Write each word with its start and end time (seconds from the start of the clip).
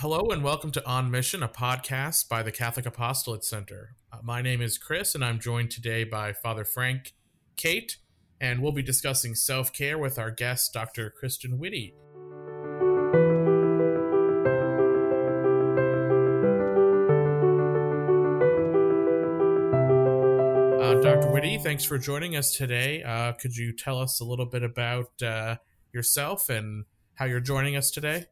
Hello 0.00 0.28
and 0.30 0.44
welcome 0.44 0.70
to 0.72 0.86
On 0.86 1.10
Mission, 1.10 1.42
a 1.42 1.48
podcast 1.48 2.28
by 2.28 2.42
the 2.42 2.52
Catholic 2.52 2.84
Apostolate 2.84 3.42
Center. 3.42 3.96
Uh, 4.12 4.18
my 4.22 4.42
name 4.42 4.60
is 4.60 4.76
Chris, 4.76 5.14
and 5.14 5.24
I'm 5.24 5.40
joined 5.40 5.70
today 5.70 6.04
by 6.04 6.34
Father 6.34 6.66
Frank, 6.66 7.14
Kate, 7.56 7.96
and 8.38 8.60
we'll 8.60 8.72
be 8.72 8.82
discussing 8.82 9.34
self 9.34 9.72
care 9.72 9.96
with 9.96 10.18
our 10.18 10.30
guest, 10.30 10.74
Dr. 10.74 11.08
Kristen 11.08 11.58
Whitty. 11.58 11.94
Uh, 20.78 21.00
Dr. 21.00 21.32
Whitty, 21.32 21.56
thanks 21.56 21.84
for 21.84 21.96
joining 21.96 22.36
us 22.36 22.54
today. 22.54 23.02
Uh, 23.02 23.32
could 23.32 23.56
you 23.56 23.72
tell 23.72 23.98
us 23.98 24.20
a 24.20 24.24
little 24.26 24.44
bit 24.44 24.62
about 24.62 25.22
uh, 25.22 25.56
yourself 25.94 26.50
and 26.50 26.84
how 27.14 27.24
you're 27.24 27.40
joining 27.40 27.76
us 27.76 27.90
today? 27.90 28.26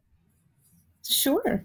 Sure. 1.09 1.64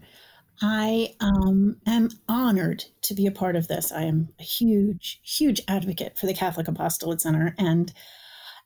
I 0.62 1.16
um, 1.22 1.78
am 1.86 2.10
honored 2.28 2.84
to 3.04 3.14
be 3.14 3.26
a 3.28 3.32
part 3.32 3.56
of 3.56 3.68
this. 3.68 3.92
I 3.92 4.04
am 4.04 4.30
a 4.40 4.44
huge, 4.44 5.22
huge 5.24 5.62
advocate 5.68 6.18
for 6.18 6.26
the 6.26 6.34
Catholic 6.34 6.68
Apostolate 6.68 7.22
Center. 7.22 7.56
And 7.58 7.94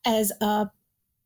as 0.05 0.31
a 0.41 0.72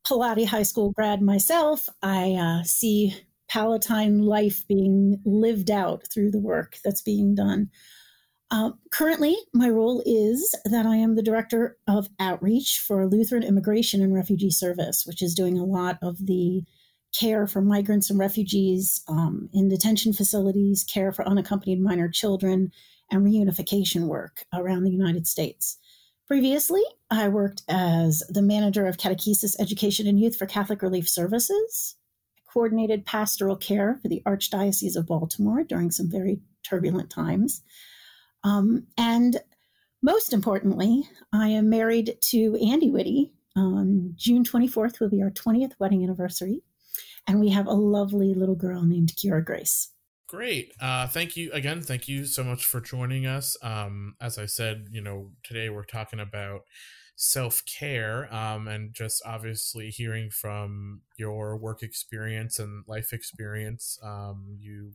Pallotti 0.06 0.46
High 0.46 0.62
School 0.62 0.90
grad 0.90 1.22
myself, 1.22 1.88
I 2.02 2.34
uh, 2.34 2.64
see 2.64 3.14
Pallottine 3.50 4.22
life 4.22 4.64
being 4.68 5.20
lived 5.24 5.70
out 5.70 6.04
through 6.12 6.30
the 6.30 6.40
work 6.40 6.76
that's 6.84 7.00
being 7.00 7.34
done. 7.34 7.70
Uh, 8.50 8.72
currently, 8.90 9.36
my 9.52 9.68
role 9.68 10.02
is 10.06 10.54
that 10.64 10.86
I 10.86 10.96
am 10.96 11.16
the 11.16 11.22
director 11.22 11.76
of 11.86 12.08
outreach 12.18 12.82
for 12.86 13.06
Lutheran 13.06 13.42
Immigration 13.42 14.02
and 14.02 14.14
Refugee 14.14 14.50
Service, 14.50 15.04
which 15.06 15.22
is 15.22 15.34
doing 15.34 15.58
a 15.58 15.64
lot 15.64 15.98
of 16.02 16.26
the 16.26 16.62
care 17.12 17.46
for 17.46 17.60
migrants 17.60 18.10
and 18.10 18.18
refugees 18.18 19.02
um, 19.08 19.48
in 19.52 19.68
detention 19.68 20.12
facilities, 20.12 20.84
care 20.84 21.12
for 21.12 21.26
unaccompanied 21.26 21.80
minor 21.80 22.08
children, 22.08 22.70
and 23.10 23.24
reunification 23.24 24.06
work 24.06 24.44
around 24.52 24.84
the 24.84 24.90
United 24.90 25.26
States. 25.26 25.78
Previously, 26.26 26.82
I 27.10 27.28
worked 27.28 27.62
as 27.68 28.22
the 28.28 28.42
manager 28.42 28.86
of 28.86 28.98
catechesis, 28.98 29.58
education, 29.58 30.06
and 30.06 30.20
youth 30.20 30.36
for 30.36 30.44
Catholic 30.44 30.82
Relief 30.82 31.08
Services. 31.08 31.96
Coordinated 32.52 33.06
pastoral 33.06 33.56
care 33.56 33.98
for 34.02 34.08
the 34.08 34.22
Archdiocese 34.26 34.96
of 34.96 35.06
Baltimore 35.06 35.64
during 35.64 35.90
some 35.90 36.10
very 36.10 36.40
turbulent 36.62 37.08
times. 37.08 37.62
Um, 38.44 38.86
and 38.98 39.40
most 40.02 40.32
importantly, 40.32 41.08
I 41.32 41.48
am 41.48 41.70
married 41.70 42.18
to 42.30 42.56
Andy 42.56 42.90
Whitty. 42.90 43.32
On 43.56 44.12
June 44.14 44.44
24th 44.44 45.00
will 45.00 45.08
be 45.08 45.22
our 45.22 45.30
20th 45.30 45.72
wedding 45.80 46.04
anniversary 46.04 46.62
and 47.28 47.38
we 47.38 47.50
have 47.50 47.66
a 47.66 47.72
lovely 47.72 48.34
little 48.34 48.56
girl 48.56 48.82
named 48.82 49.12
Kira 49.14 49.44
Grace. 49.44 49.92
Great. 50.28 50.72
Uh, 50.80 51.06
thank 51.06 51.36
you 51.36 51.50
again. 51.52 51.80
Thank 51.82 52.08
you 52.08 52.24
so 52.24 52.42
much 52.42 52.66
for 52.66 52.80
joining 52.80 53.26
us. 53.26 53.56
Um, 53.62 54.14
as 54.20 54.38
I 54.38 54.46
said, 54.46 54.88
you 54.90 55.00
know, 55.00 55.30
today 55.42 55.70
we're 55.70 55.84
talking 55.84 56.20
about 56.20 56.62
self 57.16 57.62
care 57.64 58.32
um, 58.32 58.68
and 58.68 58.92
just 58.94 59.22
obviously 59.24 59.90
hearing 59.90 60.30
from 60.30 61.02
your 61.18 61.56
work 61.56 61.82
experience 61.82 62.58
and 62.58 62.84
life 62.86 63.12
experience. 63.12 63.98
Um, 64.02 64.56
you 64.58 64.92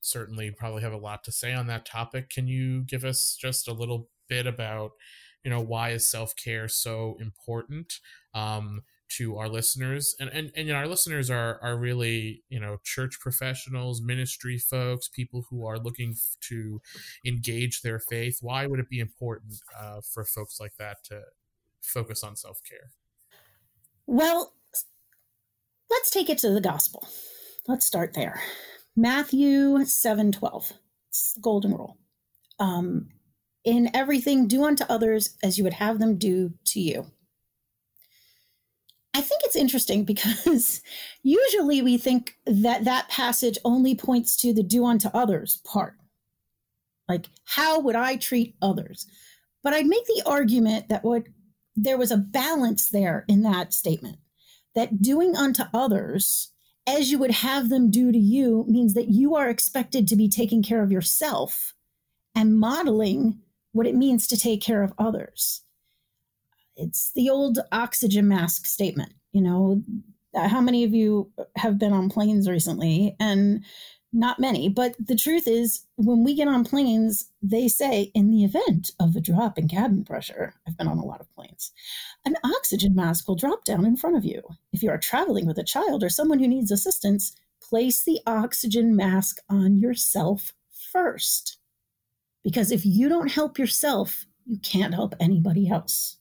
certainly 0.00 0.50
probably 0.50 0.82
have 0.82 0.92
a 0.92 0.98
lot 0.98 1.24
to 1.24 1.32
say 1.32 1.52
on 1.54 1.66
that 1.68 1.86
topic. 1.86 2.28
Can 2.28 2.46
you 2.46 2.82
give 2.82 3.04
us 3.04 3.36
just 3.40 3.68
a 3.68 3.72
little 3.72 4.08
bit 4.28 4.46
about, 4.46 4.92
you 5.44 5.50
know, 5.50 5.60
why 5.60 5.90
is 5.90 6.08
self 6.10 6.34
care 6.36 6.68
so 6.68 7.16
important? 7.20 7.94
Um, 8.34 8.82
to 9.10 9.36
our 9.36 9.48
listeners. 9.48 10.14
And 10.18 10.30
and, 10.30 10.50
and 10.56 10.66
you 10.66 10.72
know, 10.72 10.78
our 10.78 10.88
listeners 10.88 11.30
are 11.30 11.58
are 11.62 11.76
really 11.76 12.42
you 12.48 12.60
know 12.60 12.78
church 12.84 13.18
professionals 13.20 14.02
ministry 14.02 14.58
folks 14.58 15.08
people 15.08 15.46
who 15.50 15.66
are 15.66 15.78
looking 15.78 16.16
to 16.48 16.80
engage 17.24 17.82
their 17.82 17.98
faith. 17.98 18.38
Why 18.40 18.66
would 18.66 18.80
it 18.80 18.88
be 18.88 19.00
important 19.00 19.54
uh, 19.78 20.00
for 20.12 20.24
folks 20.24 20.58
like 20.60 20.76
that 20.78 20.98
to 21.04 21.22
focus 21.82 22.22
on 22.22 22.36
self-care? 22.36 22.90
Well 24.06 24.54
let's 25.90 26.10
take 26.10 26.28
it 26.28 26.38
to 26.38 26.50
the 26.50 26.60
gospel. 26.60 27.06
Let's 27.68 27.86
start 27.86 28.14
there. 28.14 28.40
Matthew 28.96 29.84
7 29.84 30.32
12 30.32 30.72
it's 31.08 31.32
the 31.34 31.40
golden 31.40 31.72
rule. 31.72 31.96
Um, 32.58 33.08
in 33.64 33.90
everything 33.94 34.46
do 34.46 34.64
unto 34.64 34.84
others 34.88 35.36
as 35.42 35.58
you 35.58 35.64
would 35.64 35.74
have 35.74 35.98
them 35.98 36.18
do 36.18 36.52
to 36.66 36.80
you 36.80 37.06
I 39.14 39.20
think 39.20 39.42
it's 39.44 39.56
interesting 39.56 40.04
because 40.04 40.82
usually 41.22 41.80
we 41.80 41.96
think 41.96 42.36
that 42.46 42.84
that 42.84 43.08
passage 43.08 43.58
only 43.64 43.94
points 43.94 44.36
to 44.38 44.52
the 44.52 44.64
do 44.64 44.84
unto 44.84 45.08
others 45.14 45.60
part. 45.64 45.94
Like, 47.08 47.26
how 47.44 47.80
would 47.80 47.94
I 47.94 48.16
treat 48.16 48.56
others? 48.60 49.06
But 49.62 49.72
I'd 49.72 49.86
make 49.86 50.04
the 50.06 50.22
argument 50.26 50.88
that 50.88 51.04
what 51.04 51.24
there 51.76 51.96
was 51.96 52.10
a 52.10 52.16
balance 52.16 52.90
there 52.90 53.24
in 53.28 53.42
that 53.42 53.72
statement 53.72 54.18
that 54.74 55.00
doing 55.00 55.36
unto 55.36 55.62
others 55.72 56.50
as 56.86 57.10
you 57.10 57.18
would 57.18 57.30
have 57.30 57.68
them 57.68 57.90
do 57.90 58.12
to 58.12 58.18
you 58.18 58.64
means 58.68 58.94
that 58.94 59.08
you 59.08 59.34
are 59.36 59.48
expected 59.48 60.06
to 60.08 60.16
be 60.16 60.28
taking 60.28 60.62
care 60.62 60.82
of 60.82 60.92
yourself 60.92 61.72
and 62.34 62.58
modeling 62.58 63.40
what 63.72 63.86
it 63.86 63.94
means 63.94 64.26
to 64.26 64.36
take 64.36 64.60
care 64.60 64.82
of 64.82 64.92
others 64.98 65.63
it's 66.76 67.12
the 67.12 67.30
old 67.30 67.58
oxygen 67.72 68.28
mask 68.28 68.66
statement. 68.66 69.12
You 69.32 69.42
know, 69.42 69.82
how 70.34 70.60
many 70.60 70.84
of 70.84 70.92
you 70.92 71.30
have 71.56 71.78
been 71.78 71.92
on 71.92 72.08
planes 72.08 72.48
recently? 72.48 73.16
And 73.20 73.64
not 74.14 74.38
many, 74.38 74.68
but 74.68 74.94
the 75.04 75.16
truth 75.16 75.48
is, 75.48 75.84
when 75.96 76.22
we 76.22 76.36
get 76.36 76.46
on 76.46 76.64
planes, 76.64 77.26
they 77.42 77.66
say, 77.66 78.12
in 78.14 78.30
the 78.30 78.44
event 78.44 78.92
of 79.00 79.16
a 79.16 79.20
drop 79.20 79.58
in 79.58 79.66
cabin 79.66 80.04
pressure, 80.04 80.54
I've 80.66 80.76
been 80.76 80.86
on 80.86 80.98
a 80.98 81.04
lot 81.04 81.20
of 81.20 81.34
planes, 81.34 81.72
an 82.24 82.36
oxygen 82.44 82.94
mask 82.94 83.26
will 83.26 83.34
drop 83.34 83.64
down 83.64 83.84
in 83.84 83.96
front 83.96 84.16
of 84.16 84.24
you. 84.24 84.40
If 84.72 84.84
you 84.84 84.90
are 84.90 84.98
traveling 84.98 85.46
with 85.46 85.58
a 85.58 85.64
child 85.64 86.04
or 86.04 86.08
someone 86.08 86.38
who 86.38 86.46
needs 86.46 86.70
assistance, 86.70 87.34
place 87.60 88.04
the 88.04 88.20
oxygen 88.24 88.94
mask 88.94 89.38
on 89.50 89.78
yourself 89.78 90.52
first. 90.92 91.58
Because 92.44 92.70
if 92.70 92.86
you 92.86 93.08
don't 93.08 93.32
help 93.32 93.58
yourself, 93.58 94.26
you 94.46 94.58
can't 94.58 94.94
help 94.94 95.16
anybody 95.18 95.68
else 95.68 96.18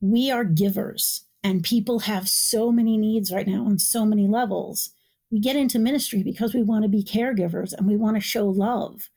we 0.00 0.30
are 0.30 0.44
givers 0.44 1.24
and 1.42 1.62
people 1.62 2.00
have 2.00 2.28
so 2.28 2.70
many 2.70 2.96
needs 2.96 3.32
right 3.32 3.46
now 3.46 3.64
on 3.64 3.78
so 3.78 4.04
many 4.04 4.26
levels. 4.26 4.90
We 5.30 5.40
get 5.40 5.56
into 5.56 5.78
ministry 5.78 6.22
because 6.22 6.54
we 6.54 6.62
want 6.62 6.82
to 6.82 6.88
be 6.88 7.04
caregivers 7.04 7.72
and 7.72 7.86
we 7.86 7.96
want 7.96 8.16
to 8.16 8.20
show 8.20 8.46
love. 8.46 9.08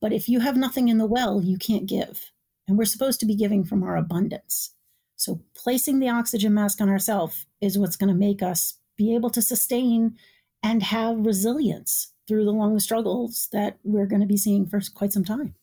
But 0.00 0.12
if 0.12 0.28
you 0.28 0.40
have 0.40 0.56
nothing 0.56 0.88
in 0.88 0.98
the 0.98 1.06
well, 1.06 1.42
you 1.42 1.58
can't 1.58 1.86
give. 1.86 2.32
And 2.66 2.76
we're 2.76 2.84
supposed 2.84 3.20
to 3.20 3.26
be 3.26 3.34
giving 3.34 3.64
from 3.64 3.82
our 3.82 3.96
abundance. 3.96 4.72
So 5.16 5.40
placing 5.56 5.98
the 5.98 6.10
oxygen 6.10 6.54
mask 6.54 6.80
on 6.80 6.88
ourselves 6.88 7.46
is 7.60 7.78
what's 7.78 7.96
going 7.96 8.08
to 8.08 8.14
make 8.14 8.42
us 8.42 8.74
be 8.96 9.14
able 9.14 9.30
to 9.30 9.42
sustain 9.42 10.16
and 10.62 10.82
have 10.82 11.24
resilience 11.24 12.12
through 12.26 12.44
the 12.44 12.52
long 12.52 12.78
struggles 12.78 13.48
that 13.52 13.78
we're 13.84 14.06
going 14.06 14.20
to 14.20 14.26
be 14.26 14.36
seeing 14.36 14.66
for 14.66 14.80
quite 14.94 15.12
some 15.12 15.24
time. 15.24 15.54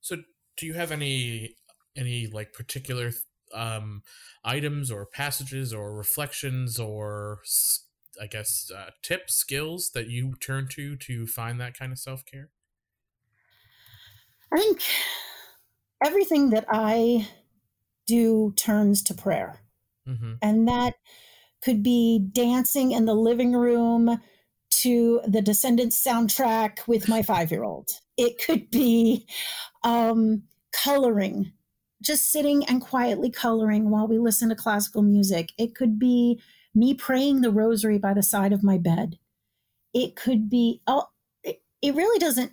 So, 0.00 0.16
do 0.56 0.66
you 0.66 0.74
have 0.74 0.92
any 0.92 1.56
any 1.96 2.26
like 2.26 2.52
particular 2.52 3.12
um, 3.52 4.02
items 4.44 4.90
or 4.90 5.06
passages 5.06 5.72
or 5.72 5.94
reflections 5.94 6.78
or 6.78 7.40
I 8.20 8.26
guess 8.26 8.70
uh, 8.74 8.90
tips, 9.02 9.34
skills 9.34 9.90
that 9.94 10.08
you 10.08 10.34
turn 10.40 10.68
to 10.72 10.96
to 10.96 11.26
find 11.26 11.60
that 11.60 11.78
kind 11.78 11.92
of 11.92 11.98
self 11.98 12.24
care? 12.24 12.50
I 14.52 14.58
think 14.58 14.82
everything 16.04 16.50
that 16.50 16.64
I 16.68 17.28
do 18.06 18.52
turns 18.56 19.02
to 19.04 19.14
prayer. 19.14 19.60
Mm-hmm. 20.08 20.34
And 20.42 20.68
that 20.68 20.94
could 21.62 21.82
be 21.82 22.28
dancing 22.32 22.92
in 22.92 23.06
the 23.06 23.14
living 23.14 23.54
room 23.54 24.20
to 24.82 25.20
the 25.26 25.40
Descendants 25.40 26.02
soundtrack 26.04 26.86
with 26.86 27.08
my 27.08 27.22
five 27.30 27.50
year 27.50 27.64
old. 27.64 27.90
It 28.16 28.40
could 28.44 28.70
be 28.70 29.26
um, 29.82 30.42
coloring 30.72 31.52
just 32.04 32.30
sitting 32.30 32.64
and 32.66 32.80
quietly 32.80 33.30
coloring 33.30 33.90
while 33.90 34.06
we 34.06 34.18
listen 34.18 34.48
to 34.50 34.54
classical 34.54 35.02
music. 35.02 35.52
It 35.58 35.74
could 35.74 35.98
be 35.98 36.40
me 36.74 36.94
praying 36.94 37.40
the 37.40 37.50
rosary 37.50 37.98
by 37.98 38.14
the 38.14 38.22
side 38.22 38.52
of 38.52 38.62
my 38.62 38.78
bed. 38.78 39.18
It 39.92 40.16
could 40.16 40.50
be, 40.50 40.82
oh, 40.86 41.08
it, 41.42 41.62
it 41.80 41.94
really 41.94 42.18
doesn't, 42.18 42.52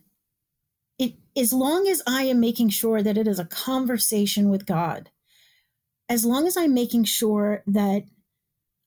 it, 0.98 1.16
as 1.36 1.52
long 1.52 1.88
as 1.88 2.02
I 2.08 2.24
am 2.24 2.40
making 2.40 2.70
sure 2.70 3.02
that 3.02 3.18
it 3.18 3.28
is 3.28 3.40
a 3.40 3.46
conversation 3.46 4.50
with 4.50 4.66
God, 4.66 5.10
as 6.08 6.26
long 6.26 6.48
as 6.48 6.56
I'm 6.56 6.74
making 6.74 7.06
sure 7.06 7.64
that 7.68 8.04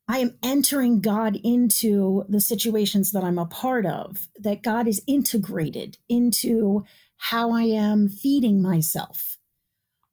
I 0.06 0.18
am 0.18 0.38
entering 0.42 1.00
God 1.00 1.40
into 1.42 2.24
the 2.28 2.40
situations 2.40 3.12
that 3.12 3.24
I'm 3.24 3.38
a 3.38 3.46
part 3.46 3.86
of, 3.86 4.28
that 4.38 4.62
God 4.62 4.86
is 4.86 5.02
integrated 5.06 5.98
into 6.08 6.84
how 7.16 7.52
I 7.52 7.62
am 7.62 8.08
feeding 8.08 8.62
myself 8.62 9.38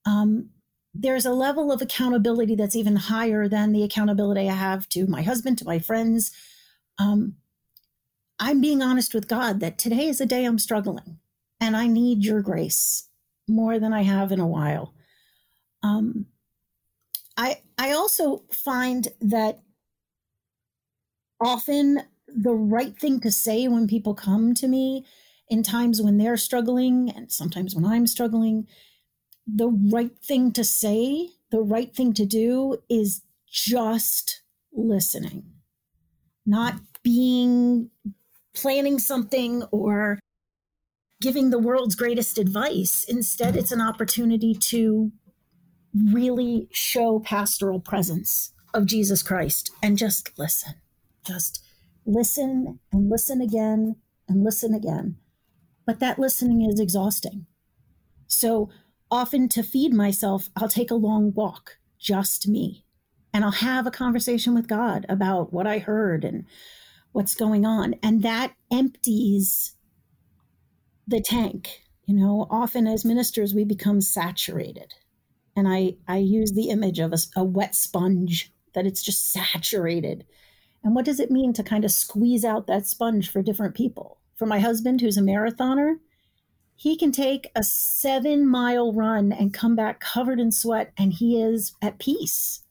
um, 0.05 0.49
there's 0.93 1.25
a 1.25 1.33
level 1.33 1.71
of 1.71 1.81
accountability 1.81 2.55
that's 2.55 2.75
even 2.75 2.95
higher 2.95 3.47
than 3.47 3.71
the 3.71 3.83
accountability 3.83 4.49
I 4.49 4.53
have 4.53 4.89
to 4.89 5.07
my 5.07 5.21
husband, 5.21 5.57
to 5.59 5.65
my 5.65 5.79
friends. 5.79 6.31
Um, 6.97 7.35
I'm 8.39 8.59
being 8.59 8.81
honest 8.81 9.13
with 9.13 9.27
God 9.27 9.59
that 9.59 9.77
today 9.77 10.07
is 10.07 10.19
a 10.19 10.25
day 10.25 10.45
I'm 10.45 10.59
struggling 10.59 11.19
and 11.59 11.77
I 11.77 11.87
need 11.87 12.25
your 12.25 12.41
grace 12.41 13.07
more 13.47 13.79
than 13.79 13.93
I 13.93 14.01
have 14.01 14.31
in 14.31 14.39
a 14.39 14.47
while. 14.47 14.93
Um, 15.83 16.25
I 17.37 17.61
I 17.77 17.91
also 17.91 18.43
find 18.51 19.07
that 19.21 19.59
often 21.39 22.01
the 22.27 22.53
right 22.53 22.97
thing 22.97 23.19
to 23.21 23.31
say 23.31 23.67
when 23.67 23.87
people 23.87 24.13
come 24.13 24.53
to 24.55 24.67
me 24.67 25.05
in 25.49 25.63
times 25.63 26.01
when 26.01 26.17
they're 26.17 26.37
struggling 26.37 27.11
and 27.15 27.31
sometimes 27.31 27.75
when 27.75 27.85
I'm 27.85 28.07
struggling, 28.07 28.67
the 29.47 29.69
right 29.91 30.17
thing 30.23 30.51
to 30.53 30.63
say, 30.63 31.29
the 31.51 31.61
right 31.61 31.93
thing 31.93 32.13
to 32.13 32.25
do 32.25 32.77
is 32.89 33.21
just 33.47 34.41
listening, 34.73 35.43
not 36.45 36.75
being 37.03 37.89
planning 38.53 38.99
something 38.99 39.63
or 39.71 40.19
giving 41.21 41.49
the 41.49 41.59
world's 41.59 41.95
greatest 41.95 42.37
advice. 42.37 43.05
Instead, 43.07 43.55
it's 43.55 43.71
an 43.71 43.81
opportunity 43.81 44.53
to 44.53 45.11
really 46.11 46.67
show 46.71 47.19
pastoral 47.19 47.79
presence 47.79 48.53
of 48.73 48.85
Jesus 48.85 49.21
Christ 49.21 49.71
and 49.83 49.97
just 49.97 50.37
listen. 50.37 50.75
Just 51.25 51.63
listen 52.05 52.79
and 52.91 53.09
listen 53.09 53.41
again 53.41 53.97
and 54.27 54.43
listen 54.43 54.73
again. 54.73 55.17
But 55.85 55.99
that 55.99 56.19
listening 56.19 56.61
is 56.61 56.79
exhausting. 56.79 57.45
So 58.27 58.69
often 59.11 59.49
to 59.49 59.61
feed 59.61 59.93
myself, 59.93 60.49
I'll 60.55 60.69
take 60.69 60.89
a 60.89 60.95
long 60.95 61.33
walk, 61.33 61.77
just 61.99 62.47
me. 62.47 62.85
And 63.33 63.43
I'll 63.43 63.51
have 63.51 63.85
a 63.85 63.91
conversation 63.91 64.53
with 64.53 64.67
God 64.67 65.05
about 65.07 65.53
what 65.53 65.67
I 65.67 65.79
heard 65.79 66.23
and 66.23 66.45
what's 67.11 67.35
going 67.35 67.65
on. 67.65 67.95
And 68.01 68.23
that 68.23 68.53
empties 68.71 69.75
the 71.07 71.21
tank. 71.21 71.81
You 72.05 72.15
know, 72.15 72.47
often 72.49 72.87
as 72.87 73.05
ministers, 73.05 73.53
we 73.53 73.63
become 73.63 74.01
saturated. 74.01 74.93
And 75.55 75.67
I, 75.67 75.95
I 76.07 76.17
use 76.17 76.53
the 76.53 76.69
image 76.69 76.99
of 76.99 77.13
a, 77.13 77.17
a 77.35 77.43
wet 77.43 77.75
sponge, 77.75 78.51
that 78.73 78.85
it's 78.85 79.03
just 79.03 79.31
saturated. 79.31 80.25
And 80.83 80.95
what 80.95 81.05
does 81.05 81.19
it 81.19 81.31
mean 81.31 81.53
to 81.53 81.63
kind 81.63 81.85
of 81.85 81.91
squeeze 81.91 82.43
out 82.43 82.67
that 82.67 82.87
sponge 82.87 83.29
for 83.29 83.41
different 83.41 83.75
people? 83.75 84.19
For 84.35 84.45
my 84.45 84.59
husband, 84.59 85.01
who's 85.01 85.17
a 85.17 85.21
marathoner, 85.21 85.95
he 86.81 86.97
can 86.97 87.11
take 87.11 87.51
a 87.55 87.61
seven 87.61 88.47
mile 88.47 88.91
run 88.91 89.31
and 89.31 89.53
come 89.53 89.75
back 89.75 89.99
covered 89.99 90.39
in 90.39 90.51
sweat, 90.51 90.91
and 90.97 91.13
he 91.13 91.39
is 91.39 91.73
at 91.79 91.99
peace. 91.99 92.63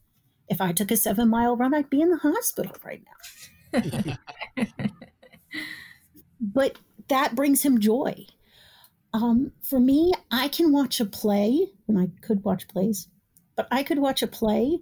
If 0.48 0.60
I 0.60 0.72
took 0.72 0.90
a 0.90 0.96
seven 0.96 1.28
mile 1.28 1.56
run, 1.56 1.72
I'd 1.72 1.88
be 1.88 2.00
in 2.00 2.10
the 2.10 2.16
hospital 2.16 2.74
right 2.84 3.04
now. 3.72 4.16
but 6.40 6.76
that 7.06 7.36
brings 7.36 7.62
him 7.62 7.78
joy. 7.78 8.26
Um, 9.14 9.52
for 9.62 9.78
me, 9.78 10.10
I 10.28 10.48
can 10.48 10.72
watch 10.72 10.98
a 10.98 11.04
play 11.04 11.68
when 11.86 11.96
I 11.96 12.08
could 12.20 12.42
watch 12.42 12.66
plays, 12.66 13.06
but 13.54 13.68
I 13.70 13.84
could 13.84 14.00
watch 14.00 14.24
a 14.24 14.26
play 14.26 14.80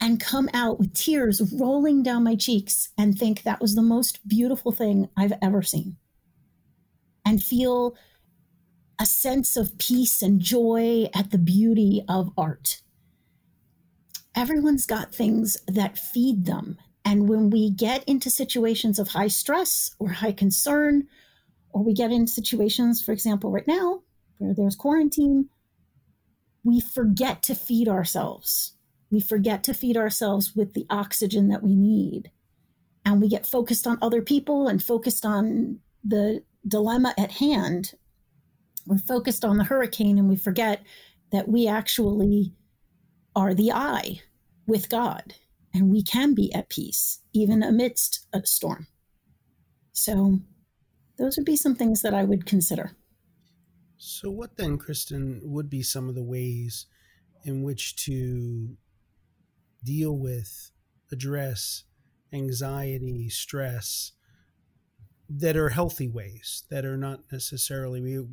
and 0.00 0.18
come 0.18 0.48
out 0.54 0.78
with 0.78 0.94
tears 0.94 1.52
rolling 1.52 2.02
down 2.02 2.24
my 2.24 2.36
cheeks 2.36 2.92
and 2.96 3.14
think 3.14 3.42
that 3.42 3.60
was 3.60 3.74
the 3.74 3.82
most 3.82 4.26
beautiful 4.26 4.72
thing 4.72 5.10
I've 5.18 5.34
ever 5.42 5.60
seen. 5.60 5.98
And 7.26 7.42
feel 7.42 7.94
a 9.02 9.06
sense 9.06 9.56
of 9.56 9.76
peace 9.78 10.22
and 10.22 10.40
joy 10.40 11.08
at 11.14 11.30
the 11.30 11.38
beauty 11.38 12.02
of 12.08 12.30
art. 12.36 12.80
Everyone's 14.34 14.86
got 14.86 15.14
things 15.14 15.56
that 15.66 15.98
feed 15.98 16.46
them. 16.46 16.78
And 17.04 17.28
when 17.28 17.50
we 17.50 17.70
get 17.70 18.04
into 18.04 18.30
situations 18.30 18.98
of 18.98 19.08
high 19.08 19.28
stress 19.28 19.94
or 19.98 20.10
high 20.10 20.32
concern, 20.32 21.08
or 21.70 21.82
we 21.82 21.92
get 21.92 22.12
in 22.12 22.26
situations, 22.26 23.02
for 23.02 23.12
example, 23.12 23.50
right 23.50 23.66
now, 23.66 24.02
where 24.38 24.54
there's 24.54 24.76
quarantine, 24.76 25.48
we 26.64 26.80
forget 26.80 27.42
to 27.42 27.54
feed 27.54 27.88
ourselves 27.88 28.74
we 29.12 29.20
forget 29.20 29.62
to 29.64 29.74
feed 29.74 29.96
ourselves 29.96 30.56
with 30.56 30.72
the 30.72 30.86
oxygen 30.88 31.48
that 31.48 31.62
we 31.62 31.76
need. 31.76 32.30
And 33.04 33.20
we 33.20 33.28
get 33.28 33.46
focused 33.46 33.86
on 33.86 33.98
other 34.00 34.22
people 34.22 34.68
and 34.68 34.82
focused 34.82 35.26
on 35.26 35.80
the 36.02 36.42
dilemma 36.66 37.14
at 37.18 37.32
hand. 37.32 37.92
We're 38.86 38.98
focused 38.98 39.44
on 39.44 39.56
the 39.56 39.64
hurricane 39.64 40.18
and 40.18 40.28
we 40.28 40.36
forget 40.36 40.82
that 41.30 41.48
we 41.48 41.66
actually 41.66 42.54
are 43.34 43.54
the 43.54 43.72
eye 43.72 44.20
with 44.66 44.88
God 44.88 45.34
and 45.72 45.90
we 45.90 46.02
can 46.02 46.34
be 46.34 46.52
at 46.52 46.68
peace 46.68 47.20
even 47.32 47.62
amidst 47.62 48.26
a 48.32 48.44
storm. 48.44 48.86
So, 49.92 50.40
those 51.18 51.36
would 51.36 51.46
be 51.46 51.56
some 51.56 51.74
things 51.74 52.02
that 52.02 52.14
I 52.14 52.24
would 52.24 52.46
consider. 52.46 52.92
So, 53.96 54.30
what 54.30 54.56
then, 54.56 54.78
Kristen, 54.78 55.40
would 55.44 55.70
be 55.70 55.82
some 55.82 56.08
of 56.08 56.14
the 56.14 56.22
ways 56.22 56.86
in 57.44 57.62
which 57.62 57.96
to 58.06 58.76
deal 59.84 60.16
with, 60.16 60.70
address 61.10 61.84
anxiety, 62.32 63.28
stress 63.28 64.12
that 65.28 65.56
are 65.56 65.70
healthy 65.70 66.08
ways 66.08 66.64
that 66.70 66.84
are 66.84 66.96
not 66.96 67.20
necessarily 67.30 68.00
we 68.00 68.26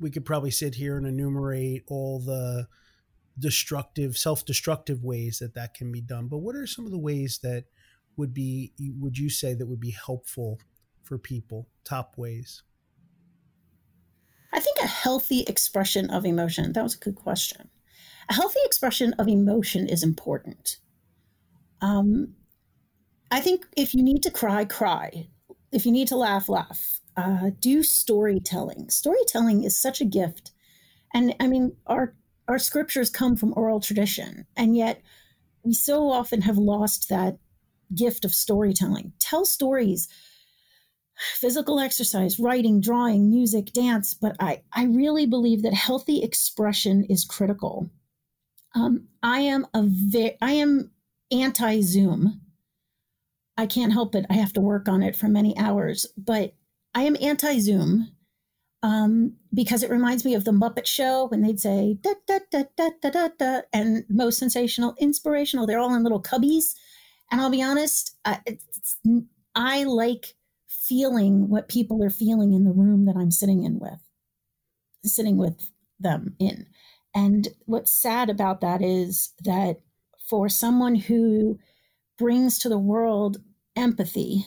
we 0.00 0.10
could 0.10 0.24
probably 0.24 0.50
sit 0.50 0.74
here 0.74 0.96
and 0.96 1.06
enumerate 1.06 1.84
all 1.88 2.20
the 2.20 2.66
destructive 3.38 4.16
self-destructive 4.18 5.04
ways 5.04 5.38
that 5.38 5.54
that 5.54 5.74
can 5.74 5.92
be 5.92 6.00
done. 6.00 6.28
But 6.28 6.38
what 6.38 6.56
are 6.56 6.66
some 6.66 6.84
of 6.84 6.90
the 6.90 6.98
ways 6.98 7.38
that 7.42 7.64
would 8.16 8.34
be 8.34 8.72
would 8.98 9.16
you 9.16 9.30
say 9.30 9.54
that 9.54 9.66
would 9.66 9.80
be 9.80 9.96
helpful 10.06 10.60
for 11.02 11.18
people? 11.18 11.68
Top 11.84 12.16
ways. 12.16 12.62
I 14.52 14.60
think 14.60 14.78
a 14.78 14.86
healthy 14.86 15.42
expression 15.42 16.10
of 16.10 16.24
emotion 16.24 16.72
that 16.72 16.82
was 16.82 16.94
a 16.94 16.98
good 16.98 17.16
question. 17.16 17.68
A 18.28 18.34
healthy 18.34 18.60
expression 18.64 19.14
of 19.14 19.28
emotion 19.28 19.88
is 19.88 20.02
important. 20.02 20.78
Um, 21.80 22.34
I 23.30 23.40
think 23.40 23.66
if 23.76 23.94
you 23.94 24.02
need 24.02 24.22
to 24.24 24.30
cry, 24.30 24.64
cry. 24.64 25.28
If 25.72 25.86
you 25.86 25.92
need 25.92 26.08
to 26.08 26.16
laugh, 26.16 26.48
laugh. 26.48 27.00
Uh, 27.16 27.50
do 27.58 27.82
storytelling. 27.82 28.90
Storytelling 28.90 29.64
is 29.64 29.76
such 29.76 30.00
a 30.00 30.04
gift, 30.04 30.52
and 31.12 31.34
I 31.40 31.48
mean 31.48 31.76
our 31.86 32.14
our 32.46 32.58
scriptures 32.58 33.10
come 33.10 33.36
from 33.36 33.52
oral 33.56 33.80
tradition, 33.80 34.46
and 34.56 34.76
yet 34.76 35.02
we 35.64 35.74
so 35.74 36.10
often 36.10 36.42
have 36.42 36.58
lost 36.58 37.08
that 37.08 37.38
gift 37.94 38.24
of 38.24 38.34
storytelling. 38.34 39.12
Tell 39.18 39.44
stories, 39.44 40.08
physical 41.34 41.80
exercise, 41.80 42.38
writing, 42.38 42.80
drawing, 42.80 43.28
music, 43.28 43.72
dance. 43.72 44.14
But 44.14 44.36
I 44.38 44.62
I 44.72 44.84
really 44.84 45.26
believe 45.26 45.62
that 45.62 45.74
healthy 45.74 46.22
expression 46.22 47.04
is 47.04 47.24
critical. 47.24 47.90
Um, 48.74 49.08
I 49.22 49.40
am 49.40 49.66
a 49.74 49.82
ve- 49.84 50.36
I 50.40 50.52
am 50.52 50.92
anti 51.32 51.80
Zoom. 51.80 52.42
I 53.58 53.66
can't 53.66 53.92
help 53.92 54.14
it. 54.14 54.24
I 54.30 54.34
have 54.34 54.52
to 54.54 54.60
work 54.60 54.88
on 54.88 55.02
it 55.02 55.16
for 55.16 55.26
many 55.26 55.58
hours, 55.58 56.06
but 56.16 56.54
I 56.94 57.02
am 57.02 57.16
anti 57.20 57.58
Zoom 57.58 58.12
um, 58.84 59.34
because 59.52 59.82
it 59.82 59.90
reminds 59.90 60.24
me 60.24 60.34
of 60.34 60.44
the 60.44 60.52
Muppet 60.52 60.86
Show 60.86 61.26
when 61.26 61.42
they'd 61.42 61.58
say 61.58 61.98
da 62.00 62.14
da 62.28 62.38
da 62.52 62.62
da 62.76 62.90
da 63.02 63.10
da 63.10 63.28
da 63.36 63.60
and 63.72 64.04
most 64.08 64.38
sensational, 64.38 64.94
inspirational. 65.00 65.66
They're 65.66 65.80
all 65.80 65.94
in 65.94 66.04
little 66.04 66.22
cubbies, 66.22 66.74
and 67.32 67.40
I'll 67.40 67.50
be 67.50 67.62
honest, 67.62 68.16
I, 68.24 68.40
I 69.56 69.82
like 69.82 70.36
feeling 70.68 71.48
what 71.48 71.68
people 71.68 72.02
are 72.04 72.10
feeling 72.10 72.52
in 72.52 72.62
the 72.62 72.72
room 72.72 73.06
that 73.06 73.16
I'm 73.16 73.32
sitting 73.32 73.64
in 73.64 73.80
with, 73.80 73.98
sitting 75.04 75.36
with 75.36 75.68
them 75.98 76.36
in. 76.38 76.66
And 77.12 77.48
what's 77.66 77.90
sad 77.90 78.30
about 78.30 78.60
that 78.60 78.82
is 78.82 79.32
that 79.42 79.80
for 80.30 80.48
someone 80.48 80.94
who 80.94 81.58
brings 82.18 82.58
to 82.58 82.68
the 82.68 82.78
world 82.78 83.38
empathy, 83.78 84.46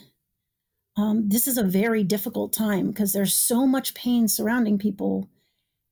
um, 0.97 1.29
this 1.29 1.47
is 1.47 1.57
a 1.57 1.63
very 1.63 2.03
difficult 2.03 2.53
time 2.53 2.87
because 2.87 3.13
there's 3.13 3.33
so 3.33 3.65
much 3.65 3.93
pain 3.93 4.27
surrounding 4.27 4.77
people, 4.77 5.29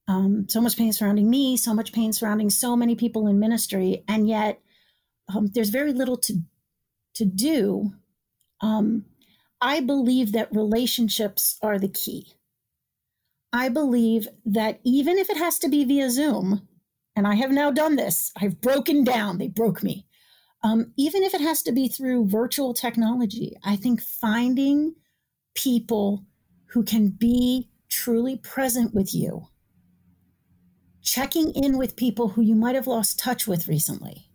um, 0.08 0.46
so 0.50 0.60
much 0.62 0.78
pain 0.78 0.92
surrounding 0.92 1.30
me, 1.30 1.56
so 1.58 1.74
much 1.74 1.94
pain 1.94 2.12
surrounding 2.14 2.50
so 2.50 2.76
many 2.76 2.96
people 2.96 3.28
in 3.28 3.40
ministry, 3.40 4.04
and 4.08 4.28
yet 4.28 4.60
um, 5.34 5.48
there's 5.48 5.70
very 5.70 5.94
little 5.94 6.18
to 6.18 6.42
to 7.16 7.26
do. 7.26 7.94
Um, 8.62 9.06
I 9.62 9.80
believe 9.82 10.34
that 10.34 10.54
relationships 10.54 11.58
are 11.62 11.80
the 11.80 11.90
key. 11.90 12.34
I 13.52 13.70
believe 13.70 14.28
that 14.46 14.80
even 14.84 15.18
if 15.18 15.30
it 15.30 15.38
has 15.38 15.60
to 15.60 15.70
be 15.70 15.84
via 15.86 16.10
Zoom, 16.10 16.68
and 17.16 17.28
I 17.28 17.36
have 17.36 17.52
now 17.52 17.70
done 17.70 17.98
this. 17.98 18.32
I've 18.38 18.62
broken 18.62 19.04
down. 19.04 19.40
They 19.40 19.50
broke 19.50 19.84
me. 19.84 20.06
Um, 20.62 20.92
even 20.98 21.24
if 21.24 21.34
it 21.34 21.42
has 21.42 21.62
to 21.64 21.72
be 21.72 21.88
through 21.88 22.28
virtual 22.28 22.74
technology, 22.74 23.56
I 23.64 23.76
think 23.76 24.02
finding 24.02 24.96
people 25.56 26.26
who 26.68 26.84
can 26.84 27.10
be 27.10 27.70
truly 27.90 28.38
present 28.38 28.94
with 28.94 29.14
you, 29.14 29.48
checking 31.02 31.52
in 31.52 31.78
with 31.78 31.96
people 31.96 32.30
who 32.30 32.42
you 32.42 32.56
might 32.56 32.76
have 32.76 32.88
lost 32.88 33.18
touch 33.18 33.48
with 33.48 33.68
recently, 33.68 34.30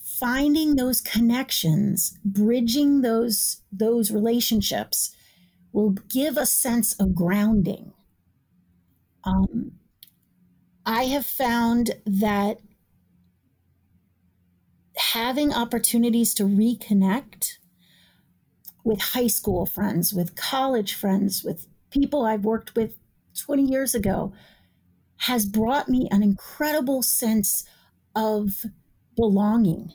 finding 0.00 0.76
those 0.76 1.00
connections, 1.00 2.16
bridging 2.24 3.00
those 3.00 3.62
those 3.72 4.10
relationships 4.10 5.14
will 5.72 5.90
give 5.90 6.36
a 6.36 6.46
sense 6.46 6.92
of 7.00 7.14
grounding. 7.14 7.92
Um, 9.24 9.72
I 10.84 11.04
have 11.04 11.26
found 11.26 11.92
that 12.06 12.58
having 15.10 15.52
opportunities 15.52 16.32
to 16.34 16.44
reconnect 16.44 17.58
with 18.84 19.00
high 19.00 19.26
school 19.26 19.66
friends, 19.66 20.12
with 20.12 20.36
college 20.36 20.94
friends, 20.94 21.42
with 21.44 21.66
people 21.90 22.24
I've 22.24 22.44
worked 22.44 22.74
with 22.76 22.94
20 23.38 23.64
years 23.64 23.94
ago 23.94 24.32
has 25.18 25.44
brought 25.44 25.88
me 25.88 26.08
an 26.10 26.22
incredible 26.22 27.02
sense 27.02 27.64
of 28.14 28.64
belonging. 29.16 29.92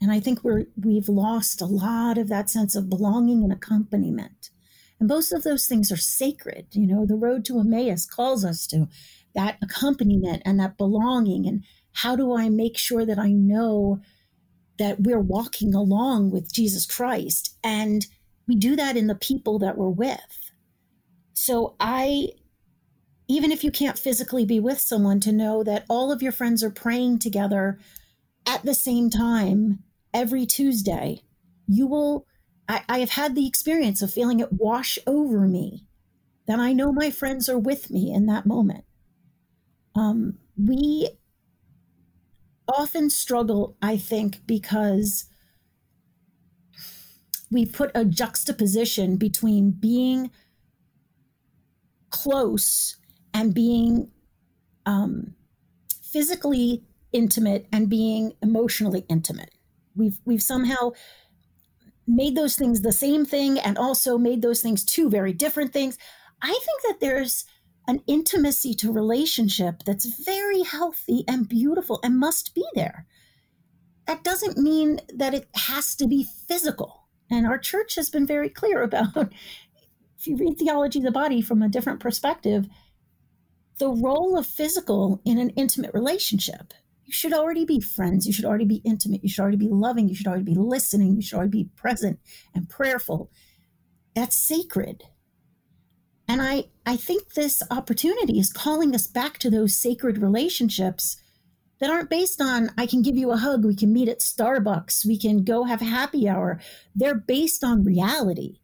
And 0.00 0.10
I 0.10 0.20
think 0.20 0.42
we're 0.42 0.66
we've 0.82 1.08
lost 1.08 1.60
a 1.60 1.66
lot 1.66 2.18
of 2.18 2.28
that 2.28 2.50
sense 2.50 2.74
of 2.74 2.88
belonging 2.88 3.42
and 3.44 3.52
accompaniment. 3.52 4.50
And 4.98 5.08
both 5.08 5.32
of 5.32 5.42
those 5.42 5.66
things 5.66 5.92
are 5.92 5.96
sacred. 5.96 6.66
You 6.72 6.86
know, 6.86 7.06
the 7.06 7.16
road 7.16 7.44
to 7.46 7.58
Emmaus 7.58 8.06
calls 8.06 8.44
us 8.44 8.66
to 8.68 8.88
that 9.34 9.58
accompaniment 9.62 10.42
and 10.44 10.58
that 10.60 10.76
belonging. 10.76 11.46
And 11.46 11.64
how 11.92 12.16
do 12.16 12.34
I 12.34 12.48
make 12.48 12.78
sure 12.78 13.04
that 13.04 13.18
I 13.18 13.32
know 13.32 14.00
that 14.80 15.00
we're 15.00 15.20
walking 15.20 15.74
along 15.74 16.32
with 16.32 16.52
Jesus 16.52 16.84
Christ? 16.84 17.56
And 17.62 18.04
we 18.48 18.56
do 18.56 18.74
that 18.74 18.96
in 18.96 19.06
the 19.06 19.14
people 19.14 19.60
that 19.60 19.78
we're 19.78 19.88
with. 19.88 20.50
So 21.32 21.76
I 21.78 22.30
even 23.30 23.52
if 23.52 23.62
you 23.62 23.70
can't 23.70 23.96
physically 23.96 24.44
be 24.44 24.58
with 24.58 24.80
someone, 24.80 25.20
to 25.20 25.30
know 25.30 25.62
that 25.62 25.84
all 25.88 26.10
of 26.10 26.20
your 26.20 26.32
friends 26.32 26.64
are 26.64 26.70
praying 26.70 27.16
together 27.20 27.78
at 28.44 28.64
the 28.64 28.74
same 28.74 29.08
time 29.08 29.84
every 30.12 30.44
Tuesday, 30.44 31.22
you 31.68 31.86
will. 31.86 32.26
I, 32.68 32.82
I 32.88 32.98
have 32.98 33.10
had 33.10 33.36
the 33.36 33.46
experience 33.46 34.02
of 34.02 34.12
feeling 34.12 34.40
it 34.40 34.52
wash 34.52 34.98
over 35.06 35.46
me 35.46 35.86
that 36.48 36.58
I 36.58 36.72
know 36.72 36.90
my 36.90 37.12
friends 37.12 37.48
are 37.48 37.58
with 37.58 37.88
me 37.88 38.12
in 38.12 38.26
that 38.26 38.46
moment. 38.46 38.84
Um, 39.94 40.38
we 40.56 41.10
often 42.70 43.10
struggle, 43.10 43.76
I 43.82 43.96
think, 43.96 44.46
because 44.46 45.26
we 47.50 47.66
put 47.66 47.90
a 47.94 48.04
juxtaposition 48.04 49.16
between 49.16 49.72
being 49.72 50.30
close 52.10 52.96
and 53.34 53.54
being 53.54 54.10
um, 54.86 55.34
physically 56.02 56.84
intimate 57.12 57.66
and 57.72 57.88
being 57.88 58.32
emotionally 58.42 59.04
intimate. 59.08 59.50
We've 59.96 60.18
we've 60.24 60.42
somehow 60.42 60.92
made 62.06 62.36
those 62.36 62.56
things 62.56 62.82
the 62.82 62.92
same 62.92 63.24
thing 63.24 63.58
and 63.58 63.78
also 63.78 64.18
made 64.18 64.42
those 64.42 64.62
things 64.62 64.84
two 64.84 65.08
very 65.08 65.32
different 65.32 65.72
things. 65.72 65.98
I 66.42 66.48
think 66.48 66.82
that 66.88 67.00
there's 67.00 67.44
an 67.86 68.02
intimacy 68.06 68.74
to 68.74 68.92
relationship 68.92 69.82
that's 69.84 70.24
very 70.24 70.62
healthy 70.62 71.24
and 71.26 71.48
beautiful 71.48 72.00
and 72.02 72.18
must 72.18 72.54
be 72.54 72.64
there. 72.74 73.06
That 74.06 74.24
doesn't 74.24 74.58
mean 74.58 75.00
that 75.14 75.34
it 75.34 75.48
has 75.54 75.94
to 75.96 76.06
be 76.06 76.26
physical. 76.48 77.08
And 77.30 77.46
our 77.46 77.58
church 77.58 77.94
has 77.94 78.10
been 78.10 78.26
very 78.26 78.48
clear 78.48 78.82
about 78.84 79.32
if 80.18 80.26
you 80.26 80.36
read 80.36 80.58
theology 80.58 80.98
of 80.98 81.04
the 81.04 81.10
body 81.10 81.40
from 81.40 81.62
a 81.62 81.68
different 81.68 82.00
perspective, 82.00 82.66
the 83.78 83.88
role 83.88 84.36
of 84.36 84.46
physical 84.46 85.20
in 85.24 85.38
an 85.38 85.50
intimate 85.50 85.92
relationship. 85.94 86.74
You 87.04 87.12
should 87.12 87.32
already 87.32 87.64
be 87.64 87.80
friends. 87.80 88.26
You 88.26 88.32
should 88.32 88.44
already 88.44 88.66
be 88.66 88.82
intimate. 88.84 89.24
You 89.24 89.28
should 89.28 89.42
already 89.42 89.56
be 89.56 89.68
loving. 89.68 90.08
You 90.08 90.14
should 90.14 90.28
already 90.28 90.44
be 90.44 90.54
listening. 90.54 91.16
You 91.16 91.22
should 91.22 91.36
already 91.36 91.64
be 91.64 91.70
present 91.74 92.20
and 92.54 92.68
prayerful. 92.68 93.32
That's 94.14 94.36
sacred. 94.36 95.02
And 96.30 96.40
I, 96.40 96.66
I 96.86 96.94
think 96.94 97.34
this 97.34 97.60
opportunity 97.72 98.38
is 98.38 98.52
calling 98.52 98.94
us 98.94 99.08
back 99.08 99.38
to 99.38 99.50
those 99.50 99.76
sacred 99.76 100.18
relationships 100.18 101.16
that 101.80 101.90
aren't 101.90 102.08
based 102.08 102.40
on, 102.40 102.70
I 102.78 102.86
can 102.86 103.02
give 103.02 103.16
you 103.16 103.32
a 103.32 103.36
hug, 103.36 103.64
we 103.64 103.74
can 103.74 103.92
meet 103.92 104.08
at 104.08 104.20
Starbucks, 104.20 105.04
we 105.04 105.18
can 105.18 105.42
go 105.42 105.64
have 105.64 105.80
happy 105.80 106.28
hour. 106.28 106.60
They're 106.94 107.16
based 107.16 107.64
on 107.64 107.82
reality. 107.82 108.60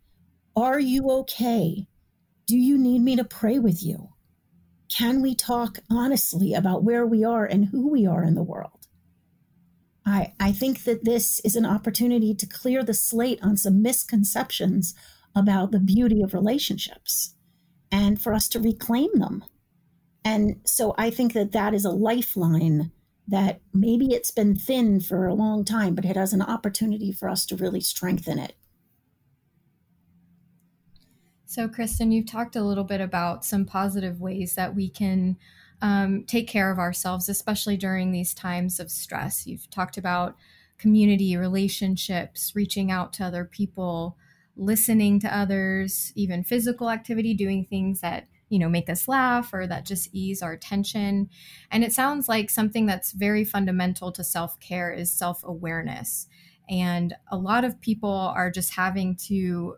Are 0.55 0.79
you 0.79 1.11
okay? 1.11 1.89
Do 2.47 2.57
you 2.57 2.79
need 2.79 3.03
me 3.03 3.17
to 3.17 3.25
pray 3.25 3.59
with 3.59 3.83
you? 3.83 4.11
can 4.89 5.21
we 5.21 5.35
talk 5.35 5.79
honestly 5.91 6.55
about 6.55 6.85
where 6.85 7.07
we 7.07 7.25
are 7.25 7.45
and 7.45 7.67
who 7.67 7.89
we 7.89 8.07
are 8.07 8.23
in 8.23 8.35
the 8.35 8.43
world? 8.43 8.87
I, 10.05 10.33
I 10.39 10.53
think 10.53 10.85
that 10.85 11.05
this 11.05 11.41
is 11.41 11.57
an 11.57 11.67
opportunity 11.67 12.35
to 12.35 12.47
clear 12.47 12.85
the 12.85 12.95
slate 12.95 13.41
on 13.43 13.57
some 13.57 13.83
misconceptions 13.83 14.95
about 15.35 15.73
the 15.73 15.81
beauty 15.81 16.23
of 16.23 16.33
relationships 16.33 17.35
and 17.91 18.21
for 18.21 18.35
us 18.35 18.49
to 18.49 18.61
reclaim 18.61 19.11
them. 19.15 19.45
And 20.25 20.61
so 20.65 20.95
I 20.99 21.11
think 21.11 21.33
that 21.35 21.53
that 21.53 21.75
is 21.75 21.85
a 21.85 21.91
lifeline 21.91 22.91
that 23.29 23.61
maybe 23.73 24.13
it's 24.13 24.31
been 24.31 24.55
thin 24.55 25.01
for 25.01 25.27
a 25.27 25.35
long 25.35 25.65
time, 25.65 25.95
but 25.95 26.05
it 26.05 26.17
has 26.17 26.33
an 26.33 26.43
opportunity 26.43 27.13
for 27.13 27.29
us 27.29 27.45
to 27.47 27.57
really 27.57 27.81
strengthen 27.81 28.39
it. 28.39 28.55
So, 31.45 31.69
Kristen, 31.69 32.13
you've 32.13 32.27
talked 32.27 32.57
a 32.57 32.63
little 32.63 32.85
bit 32.85 33.01
about 33.01 33.45
some 33.45 33.65
positive 33.65 34.21
ways 34.21 34.55
that 34.57 34.75
we 34.75 34.89
can 34.89 35.37
um, 35.81 36.25
take 36.25 36.49
care 36.49 36.71
of 36.71 36.79
ourselves, 36.79 37.29
especially 37.29 37.77
during 37.77 38.11
these 38.11 38.35
times 38.35 38.81
of 38.81 38.91
stress. 38.91 39.47
You've 39.47 39.71
talked 39.71 39.97
about 39.97 40.37
community 40.79 41.37
relationships, 41.37 42.53
reaching 42.55 42.91
out 42.91 43.13
to 43.15 43.25
other 43.25 43.45
people, 43.45 44.17
listening 44.57 45.21
to 45.21 45.37
others, 45.37 46.13
even 46.15 46.45
physical 46.45 46.91
activity, 46.91 47.35
doing 47.35 47.65
things 47.65 48.01
that 48.01 48.29
you 48.49 48.59
know 48.59 48.69
make 48.69 48.89
us 48.89 49.09
laugh 49.09 49.53
or 49.53 49.67
that 49.67 49.85
just 49.85 50.09
ease 50.13 50.43
our 50.43 50.57
tension. 50.57 51.29
And 51.71 51.85
it 51.85 51.93
sounds 51.93 52.29
like 52.29 52.51
something 52.51 52.87
that's 52.87 53.13
very 53.13 53.45
fundamental 53.45 54.13
to 54.13 54.25
self-care 54.25 54.93
is 54.93 55.13
self-awareness. 55.13 56.27
And 56.69 57.15
a 57.31 57.37
lot 57.37 57.65
of 57.65 57.81
people 57.81 58.11
are 58.11 58.51
just 58.51 58.75
having 58.75 59.17
to 59.29 59.77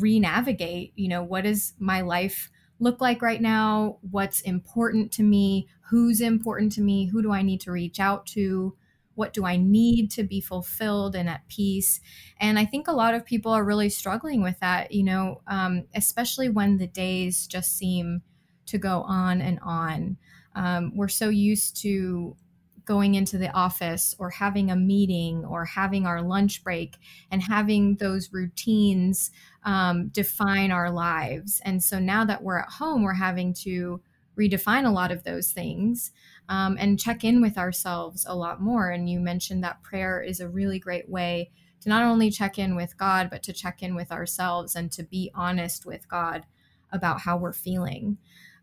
re-navigate 0.00 0.94
you 0.96 1.08
know 1.08 1.22
what 1.22 1.44
does 1.44 1.74
my 1.78 2.00
life 2.00 2.50
look 2.80 3.00
like 3.00 3.22
right 3.22 3.40
now? 3.40 3.98
What's 4.10 4.40
important 4.40 5.12
to 5.12 5.22
me? 5.22 5.68
Who's 5.90 6.20
important 6.20 6.72
to 6.72 6.80
me? 6.80 7.06
Who 7.06 7.22
do 7.22 7.32
i 7.32 7.42
need 7.42 7.60
to 7.62 7.72
reach 7.72 8.00
out 8.00 8.26
to 8.28 8.76
what 9.14 9.32
do 9.32 9.44
i 9.44 9.56
need 9.56 10.10
to 10.10 10.22
be 10.22 10.40
fulfilled 10.40 11.14
and 11.14 11.28
at 11.28 11.46
peace? 11.48 12.00
And 12.40 12.58
i 12.58 12.64
think 12.64 12.88
a 12.88 12.92
lot 12.92 13.14
of 13.14 13.24
people 13.24 13.52
are 13.52 13.64
really 13.64 13.88
struggling 13.88 14.42
with 14.42 14.58
that 14.60 14.92
you 14.92 15.04
know 15.04 15.42
um, 15.46 15.84
especially 15.94 16.48
when 16.48 16.78
the 16.78 16.86
days 16.86 17.46
just 17.46 17.76
seem 17.76 18.22
to 18.66 18.78
go 18.78 19.02
on 19.02 19.40
and 19.40 19.58
on. 19.62 20.16
Um, 20.54 20.92
we're 20.94 21.08
so 21.08 21.28
used 21.28 21.76
to 21.82 22.36
going 22.84 23.14
into 23.14 23.38
the 23.38 23.50
office 23.52 24.14
or 24.18 24.28
having 24.28 24.70
a 24.70 24.76
meeting 24.76 25.44
or 25.44 25.64
having 25.64 26.06
our 26.06 26.20
lunch 26.20 26.62
break 26.62 26.98
and 27.30 27.42
having 27.42 27.96
those 27.96 28.30
routines 28.32 29.30
um, 29.64 30.08
define 30.08 30.70
our 30.70 30.90
lives. 30.90 31.62
And 31.64 31.82
so 31.82 31.98
now 31.98 32.26
that 32.26 32.42
we're 32.42 32.58
at 32.58 32.68
home, 32.68 33.02
we're 33.02 33.14
having 33.14 33.54
to 33.54 34.02
redefine 34.38 34.84
a 34.84 34.90
lot 34.90 35.10
of 35.10 35.24
those 35.24 35.52
things 35.52 36.10
um, 36.48 36.76
and 36.78 37.00
check 37.00 37.24
in 37.24 37.40
with 37.40 37.56
ourselves 37.58 38.26
a 38.28 38.36
lot 38.36 38.60
more. 38.60 38.90
And 38.90 39.08
you 39.08 39.20
mentioned 39.20 39.64
that 39.64 39.82
prayer 39.82 40.22
is 40.22 40.40
a 40.40 40.48
really 40.48 40.78
great 40.78 41.08
way 41.08 41.50
to 41.80 41.88
not 41.88 42.02
only 42.02 42.30
check 42.30 42.58
in 42.58 42.76
with 42.76 42.96
God, 42.96 43.28
but 43.30 43.42
to 43.44 43.52
check 43.52 43.82
in 43.82 43.94
with 43.94 44.10
ourselves 44.10 44.74
and 44.74 44.90
to 44.92 45.02
be 45.02 45.30
honest 45.34 45.86
with 45.86 46.08
God 46.08 46.44
about 46.92 47.20
how 47.20 47.36
we're 47.36 47.52
feeling. 47.52 48.18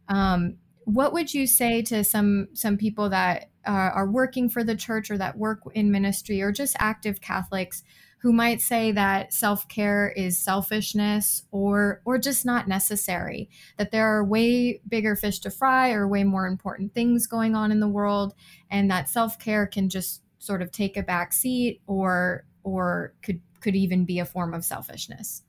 Um, 0.08 0.58
what 0.86 1.14
would 1.14 1.34
you 1.34 1.46
say 1.46 1.82
to 1.84 2.04
some 2.04 2.48
some 2.54 2.78
people 2.78 3.10
that 3.10 3.50
uh, 3.68 3.92
are 3.94 4.10
working 4.10 4.50
for 4.50 4.64
the 4.64 4.76
church 4.76 5.12
or 5.12 5.18
that 5.18 5.38
work 5.38 5.60
in 5.74 5.92
ministry 5.92 6.42
or 6.42 6.52
just 6.52 6.76
active 6.80 7.22
Catholics 7.22 7.84
who 8.22 8.32
might 8.32 8.62
say 8.62 8.92
that 8.92 9.34
self-care 9.34 10.14
is 10.16 10.38
selfishness 10.38 11.44
or 11.52 12.02
or 12.06 12.18
just 12.18 12.46
not 12.46 12.68
necessary 12.68 13.50
that 13.78 13.92
there 13.92 14.06
are 14.06 14.24
way 14.24 14.80
bigger 14.88 15.16
fish 15.16 15.40
to 15.40 15.50
fry 15.50 15.92
or 15.92 16.08
way 16.08 16.24
more 16.24 16.46
important 16.46 16.94
things 16.94 17.26
going 17.26 17.56
on 17.56 17.72
in 17.72 17.80
the 17.80 17.88
world 17.88 18.34
and 18.70 18.90
that 18.92 19.10
self-care 19.10 19.66
can 19.66 19.90
just 19.90 20.22
sort 20.38 20.62
of 20.62 20.72
take 20.72 20.98
a 20.98 21.04
back 21.04 21.34
seat 21.34 21.82
or 21.88 22.46
or 22.64 23.14
could 23.24 23.42
could 23.60 23.76
even 23.76 24.06
be 24.06 24.20
a 24.20 24.26
form 24.26 24.54
of 24.54 24.66
selfishness. 24.66 25.44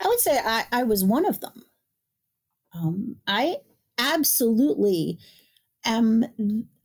I 0.00 0.06
would 0.06 0.20
say 0.20 0.38
i, 0.44 0.64
I 0.70 0.82
was 0.82 1.04
one 1.04 1.24
of 1.24 1.40
them. 1.40 1.64
Um, 2.74 3.16
i 3.26 3.56
absolutely 3.96 5.18
am 5.86 6.24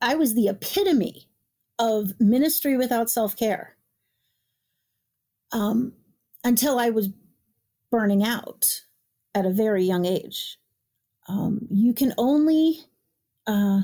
i 0.02 0.16
was 0.16 0.34
the 0.34 0.48
epitome 0.48 1.28
of 1.78 2.14
ministry 2.20 2.78
without 2.78 3.10
self-care 3.10 3.76
um, 5.54 5.94
until 6.44 6.78
I 6.80 6.90
was 6.90 7.10
burning 7.90 8.24
out 8.24 8.82
at 9.34 9.46
a 9.46 9.52
very 9.52 9.84
young 9.84 10.06
age. 10.06 10.58
Um, 11.30 11.68
you 11.70 11.94
can 11.94 12.14
only, 12.18 12.80
uh, 13.48 13.82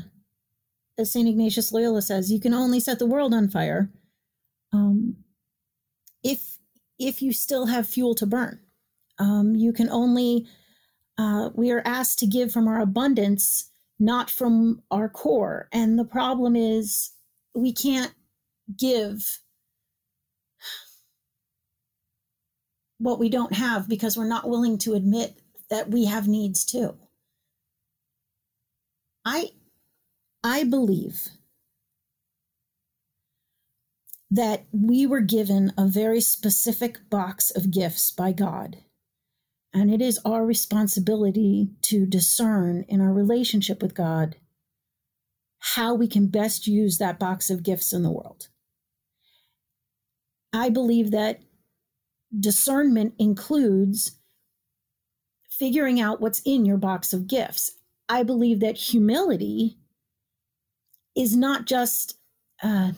as 0.97 1.11
St. 1.11 1.29
Ignatius 1.29 1.71
Loyola 1.71 2.01
says, 2.01 2.31
you 2.31 2.39
can 2.39 2.53
only 2.53 2.79
set 2.79 2.99
the 2.99 3.05
world 3.05 3.33
on 3.33 3.49
fire 3.49 3.89
um, 4.73 5.15
if 6.23 6.57
if 6.99 7.21
you 7.21 7.31
still 7.31 7.67
have 7.67 7.87
fuel 7.87 8.13
to 8.13 8.25
burn. 8.25 8.59
Um, 9.19 9.55
you 9.55 9.71
can 9.71 9.89
only, 9.89 10.47
uh, 11.17 11.49
we 11.55 11.71
are 11.71 11.81
asked 11.85 12.19
to 12.19 12.27
give 12.27 12.51
from 12.51 12.67
our 12.67 12.81
abundance, 12.81 13.69
not 13.99 14.29
from 14.29 14.81
our 14.91 15.07
core. 15.07 15.69
And 15.71 15.97
the 15.97 16.03
problem 16.03 16.57
is 16.57 17.11
we 17.55 17.71
can't 17.71 18.13
give 18.77 19.39
what 22.99 23.19
we 23.19 23.29
don't 23.29 23.53
have 23.53 23.89
because 23.89 24.15
we're 24.15 24.27
not 24.27 24.47
willing 24.47 24.77
to 24.77 24.93
admit 24.93 25.41
that 25.69 25.89
we 25.89 26.05
have 26.05 26.27
needs 26.27 26.63
too. 26.63 26.95
I 29.25 29.49
I 30.43 30.63
believe 30.63 31.29
that 34.31 34.65
we 34.71 35.05
were 35.05 35.21
given 35.21 35.73
a 35.77 35.87
very 35.87 36.21
specific 36.21 37.09
box 37.09 37.49
of 37.51 37.71
gifts 37.71 38.11
by 38.11 38.31
God. 38.31 38.77
And 39.73 39.91
it 39.91 40.01
is 40.01 40.19
our 40.23 40.45
responsibility 40.45 41.69
to 41.83 42.05
discern 42.05 42.85
in 42.87 43.01
our 43.01 43.13
relationship 43.13 43.81
with 43.81 43.95
God 43.95 44.35
how 45.59 45.93
we 45.93 46.07
can 46.07 46.27
best 46.27 46.67
use 46.67 46.97
that 46.97 47.19
box 47.19 47.49
of 47.49 47.63
gifts 47.63 47.91
in 47.91 48.03
the 48.03 48.11
world. 48.11 48.47
I 50.53 50.69
believe 50.69 51.11
that 51.11 51.41
discernment 52.37 53.13
includes 53.17 54.17
figuring 55.49 55.99
out 55.99 56.21
what's 56.21 56.41
in 56.45 56.65
your 56.65 56.77
box 56.77 57.13
of 57.13 57.27
gifts. 57.27 57.71
I 58.07 58.23
believe 58.23 58.59
that 58.61 58.77
humility 58.77 59.77
is 61.15 61.35
not 61.35 61.65
just 61.65 62.17
uh, 62.63 62.91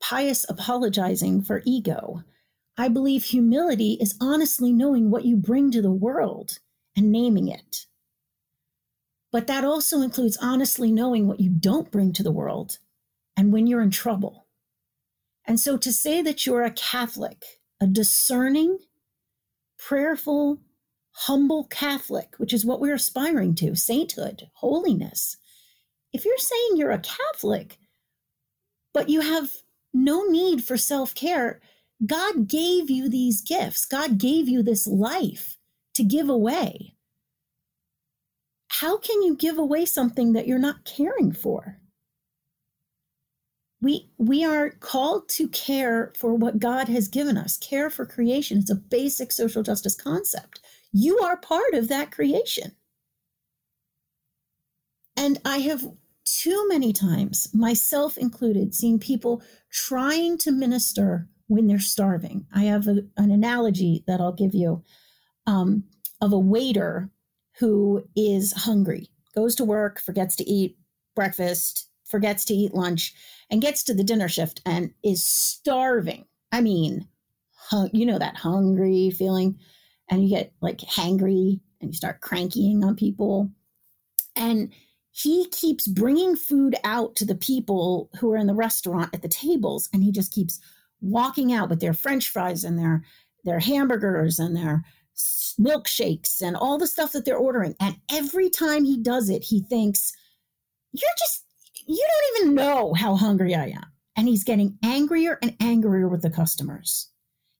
pious 0.00 0.46
apologizing 0.48 1.42
for 1.42 1.62
ego. 1.64 2.22
I 2.76 2.88
believe 2.88 3.24
humility 3.24 3.98
is 4.00 4.16
honestly 4.20 4.72
knowing 4.72 5.10
what 5.10 5.24
you 5.24 5.36
bring 5.36 5.70
to 5.72 5.82
the 5.82 5.90
world 5.90 6.58
and 6.96 7.10
naming 7.10 7.48
it. 7.48 7.86
But 9.30 9.46
that 9.48 9.64
also 9.64 10.00
includes 10.00 10.38
honestly 10.40 10.90
knowing 10.90 11.26
what 11.26 11.40
you 11.40 11.50
don't 11.50 11.90
bring 11.90 12.12
to 12.14 12.22
the 12.22 12.32
world 12.32 12.78
and 13.36 13.52
when 13.52 13.66
you're 13.66 13.82
in 13.82 13.90
trouble. 13.90 14.47
And 15.48 15.58
so 15.58 15.78
to 15.78 15.92
say 15.92 16.20
that 16.20 16.44
you're 16.44 16.62
a 16.62 16.70
Catholic, 16.70 17.42
a 17.80 17.86
discerning, 17.86 18.78
prayerful, 19.78 20.60
humble 21.12 21.64
Catholic, 21.64 22.34
which 22.36 22.52
is 22.52 22.66
what 22.66 22.80
we're 22.80 22.94
aspiring 22.94 23.54
to 23.56 23.74
sainthood, 23.74 24.50
holiness. 24.56 25.38
If 26.12 26.26
you're 26.26 26.36
saying 26.36 26.76
you're 26.76 26.90
a 26.90 27.00
Catholic, 27.00 27.78
but 28.92 29.08
you 29.08 29.22
have 29.22 29.50
no 29.94 30.24
need 30.24 30.62
for 30.62 30.76
self 30.76 31.14
care, 31.14 31.60
God 32.04 32.46
gave 32.46 32.90
you 32.90 33.08
these 33.08 33.40
gifts, 33.40 33.86
God 33.86 34.18
gave 34.18 34.48
you 34.48 34.62
this 34.62 34.86
life 34.86 35.56
to 35.94 36.04
give 36.04 36.28
away. 36.28 36.94
How 38.68 38.98
can 38.98 39.22
you 39.22 39.34
give 39.34 39.56
away 39.56 39.86
something 39.86 40.34
that 40.34 40.46
you're 40.46 40.58
not 40.58 40.84
caring 40.84 41.32
for? 41.32 41.78
We 43.80 44.10
we 44.18 44.44
are 44.44 44.70
called 44.70 45.28
to 45.28 45.48
care 45.48 46.12
for 46.16 46.34
what 46.34 46.58
god 46.58 46.88
has 46.88 47.08
given 47.08 47.36
us. 47.36 47.56
Care 47.58 47.90
for 47.90 48.06
creation. 48.06 48.58
It's 48.58 48.70
a 48.70 48.74
basic 48.74 49.32
social 49.32 49.62
justice 49.62 49.94
concept. 49.94 50.60
You 50.92 51.18
are 51.20 51.36
part 51.36 51.74
of 51.74 51.88
that 51.88 52.10
creation. 52.10 52.72
And 55.16 55.40
i 55.44 55.58
have 55.58 55.86
too 56.24 56.66
many 56.68 56.92
times 56.92 57.48
myself 57.54 58.18
included 58.18 58.74
seen 58.74 58.98
people 58.98 59.42
trying 59.70 60.36
to 60.38 60.52
minister 60.52 61.28
when 61.46 61.66
they're 61.66 61.78
starving. 61.78 62.46
I 62.54 62.64
have 62.64 62.86
a, 62.86 63.02
an 63.16 63.30
analogy 63.30 64.04
that 64.06 64.20
i'll 64.20 64.32
give 64.32 64.54
you 64.54 64.82
um, 65.46 65.84
of 66.20 66.32
a 66.32 66.38
waiter 66.38 67.10
who 67.58 68.04
is 68.16 68.52
hungry 68.52 69.08
goes 69.34 69.54
to 69.54 69.64
work 69.64 70.00
forgets 70.00 70.36
to 70.36 70.44
eat 70.44 70.76
breakfast 71.14 71.88
forgets 72.04 72.44
to 72.46 72.54
eat 72.54 72.74
lunch 72.74 73.14
and 73.50 73.62
gets 73.62 73.82
to 73.84 73.94
the 73.94 74.04
dinner 74.04 74.28
shift 74.28 74.60
and 74.66 74.92
is 75.02 75.24
starving. 75.24 76.26
I 76.52 76.60
mean, 76.60 77.08
hung, 77.52 77.90
you 77.92 78.06
know 78.06 78.18
that 78.18 78.36
hungry 78.36 79.10
feeling, 79.10 79.58
and 80.10 80.22
you 80.22 80.28
get 80.30 80.52
like 80.60 80.78
hangry 80.78 81.60
and 81.80 81.90
you 81.90 81.96
start 81.96 82.20
crankying 82.20 82.84
on 82.84 82.96
people. 82.96 83.50
And 84.36 84.72
he 85.10 85.48
keeps 85.50 85.86
bringing 85.86 86.36
food 86.36 86.76
out 86.84 87.16
to 87.16 87.24
the 87.24 87.34
people 87.34 88.10
who 88.18 88.32
are 88.32 88.36
in 88.36 88.46
the 88.46 88.54
restaurant 88.54 89.10
at 89.12 89.22
the 89.22 89.28
tables, 89.28 89.88
and 89.92 90.02
he 90.02 90.12
just 90.12 90.32
keeps 90.32 90.60
walking 91.00 91.52
out 91.52 91.68
with 91.68 91.80
their 91.80 91.94
French 91.94 92.28
fries 92.28 92.64
and 92.64 92.78
their 92.78 93.04
their 93.44 93.60
hamburgers 93.60 94.38
and 94.38 94.56
their 94.56 94.84
milkshakes 95.60 96.40
and 96.40 96.56
all 96.56 96.78
the 96.78 96.86
stuff 96.86 97.12
that 97.12 97.24
they're 97.24 97.36
ordering. 97.36 97.74
And 97.80 97.96
every 98.10 98.50
time 98.50 98.84
he 98.84 98.96
does 98.96 99.28
it, 99.28 99.42
he 99.44 99.60
thinks, 99.60 100.12
"You're 100.92 101.10
just 101.18 101.44
you 101.88 102.06
don't 102.06 102.42
even 102.42 102.54
know 102.54 102.94
how 102.94 103.16
hungry 103.16 103.54
I 103.54 103.68
am. 103.68 103.86
And 104.16 104.28
he's 104.28 104.44
getting 104.44 104.78
angrier 104.82 105.38
and 105.42 105.56
angrier 105.60 106.08
with 106.08 106.22
the 106.22 106.30
customers. 106.30 107.10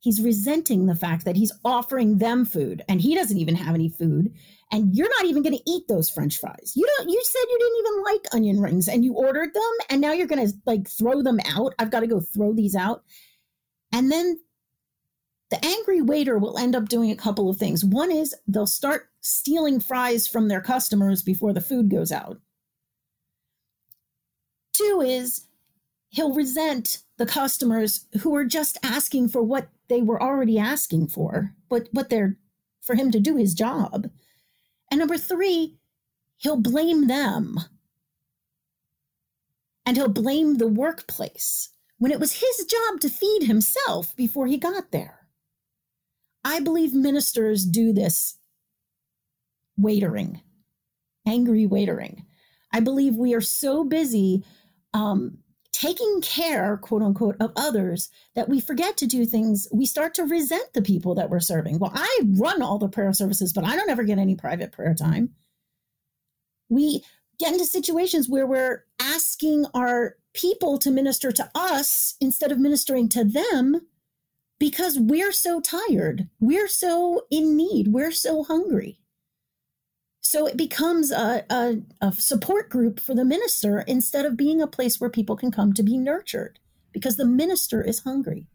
He's 0.01 0.21
resenting 0.21 0.87
the 0.87 0.95
fact 0.95 1.25
that 1.25 1.37
he's 1.37 1.53
offering 1.65 2.19
them 2.19 2.45
food 2.45 2.83
and 2.89 3.01
he 3.01 3.15
doesn't 3.15 3.39
even 3.39 3.57
have 3.57 3.75
any 3.75 3.89
food. 3.89 4.33
And 4.71 4.95
you're 4.95 5.09
not 5.09 5.25
even 5.25 5.43
going 5.43 5.57
to 5.57 5.71
eat 5.71 5.89
those 5.89 6.11
french 6.11 6.39
fries. 6.39 6.73
You 6.77 6.87
don't, 6.87 7.09
you 7.09 7.21
said 7.25 7.41
you 7.49 7.59
didn't 7.59 7.79
even 7.79 8.03
like 8.05 8.35
onion 8.35 8.61
rings 8.61 8.87
and 8.87 9.05
you 9.05 9.15
ordered 9.15 9.55
them 9.55 9.73
and 9.91 10.01
now 10.01 10.13
you're 10.13 10.27
going 10.27 10.47
to 10.47 10.53
like 10.67 10.89
throw 10.89 11.23
them 11.23 11.41
out. 11.47 11.75
I've 11.79 11.91
got 11.91 12.01
to 12.01 12.07
go 12.07 12.21
throw 12.21 12.53
these 12.53 12.77
out. 12.77 13.03
And 13.93 14.13
then 14.13 14.39
the 15.51 15.65
angry 15.65 16.03
waiter 16.03 16.39
will 16.39 16.59
end 16.59 16.77
up 16.77 16.89
doing 16.89 17.11
a 17.11 17.17
couple 17.17 17.49
of 17.49 17.57
things. 17.57 17.85
One 17.85 18.13
is 18.13 18.35
they'll 18.47 18.67
start 18.67 19.09
stealing 19.21 19.81
fries 19.81 20.29
from 20.29 20.49
their 20.49 20.61
customers 20.61 21.23
before 21.23 21.53
the 21.53 21.61
food 21.61 21.91
goes 21.91 22.13
out. 22.13 22.39
Two 24.79 25.01
is 25.01 25.47
he'll 26.11 26.35
resent 26.35 26.99
the 27.17 27.27
customers 27.27 28.07
who 28.21 28.35
are 28.37 28.45
just 28.45 28.79
asking 28.85 29.29
for 29.29 29.43
what 29.43 29.69
they 29.89 30.03
were 30.03 30.23
already 30.23 30.57
asking 30.57 31.09
for, 31.09 31.55
but 31.69 31.89
what 31.91 32.11
they're 32.11 32.37
for 32.81 32.95
him 32.95 33.11
to 33.11 33.19
do 33.19 33.37
his 33.37 33.55
job. 33.55 34.09
And 34.91 35.01
number 35.01 35.19
three, 35.19 35.79
he'll 36.37 36.61
blame 36.61 37.09
them. 37.09 37.59
And 39.85 39.97
he'll 39.97 40.09
blame 40.09 40.59
the 40.59 40.69
workplace 40.69 41.71
when 41.99 42.13
it 42.13 42.21
was 42.21 42.41
his 42.41 42.65
job 42.65 43.01
to 43.01 43.09
feed 43.09 43.43
himself 43.45 44.15
before 44.15 44.47
he 44.47 44.59
got 44.59 44.93
there. 44.93 45.27
I 46.45 46.61
believe 46.61 46.95
ministers 46.95 47.65
do 47.65 47.93
this 47.93 48.37
waitering, 49.81 50.43
angry 51.27 51.67
waitering. 51.67 52.25
I 52.73 52.81
believe 52.81 53.17
we 53.17 53.35
are 53.35 53.41
so 53.41 53.83
busy 53.83 54.45
um, 54.95 55.39
taking 55.73 56.21
care, 56.23 56.77
quote 56.77 57.03
unquote, 57.03 57.37
of 57.41 57.53
others 57.57 58.11
that 58.35 58.49
we 58.49 58.61
forget 58.61 58.97
to 58.97 59.07
do 59.07 59.25
things. 59.25 59.69
We 59.73 59.87
start 59.87 60.15
to 60.15 60.25
resent 60.25 60.73
the 60.75 60.83
people 60.83 61.15
that 61.15 61.31
we're 61.31 61.41
serving. 61.41 61.79
Well, 61.79 61.93
I 61.95 62.21
run 62.37 62.63
all 62.63 62.79
the 62.79 62.89
prayer 62.89 63.13
services, 63.13 63.53
but 63.53 63.65
I 63.65 63.77
don't 63.77 63.91
ever 63.91 64.05
get 64.05 64.19
any 64.19 64.35
private 64.35 64.73
prayer 64.73 64.95
time. 64.95 65.31
We 66.69 67.05
get 67.39 67.53
into 67.53 67.65
situations 67.65 68.29
where 68.29 68.47
we're 68.47 68.85
asking 69.01 69.67
our 69.75 70.17
people 70.35 70.79
to 70.79 70.91
minister 70.91 71.33
to 71.33 71.51
us 71.55 72.17
instead 72.21 72.53
of 72.53 72.59
ministering 72.59 73.09
to 73.11 73.25
them 73.25 73.81
because 74.59 74.99
we're 74.99 75.33
so 75.33 75.61
tired. 75.61 76.29
We're 76.41 76.69
so 76.69 77.23
in 77.31 77.57
need. 77.57 77.89
We're 77.89 78.13
so 78.13 78.43
hungry. 78.43 79.01
So 80.31 80.47
it 80.47 80.59
becomes 80.59 81.11
a, 81.11 81.43
a, 81.49 81.77
a, 82.03 82.13
support 82.13 82.69
group 82.69 83.01
for 83.01 83.15
the 83.15 83.25
minister 83.25 83.81
instead 83.81 84.27
of 84.27 84.37
being 84.37 84.61
a 84.61 84.67
place 84.67 85.01
where 85.01 85.09
people 85.09 85.37
can 85.37 85.51
come 85.51 85.73
to 85.73 85.83
be 85.83 85.97
nurtured 85.97 86.59
because 86.93 87.17
the 87.17 87.25
minister 87.25 87.81
is 87.81 88.01
hungry. 88.01 88.47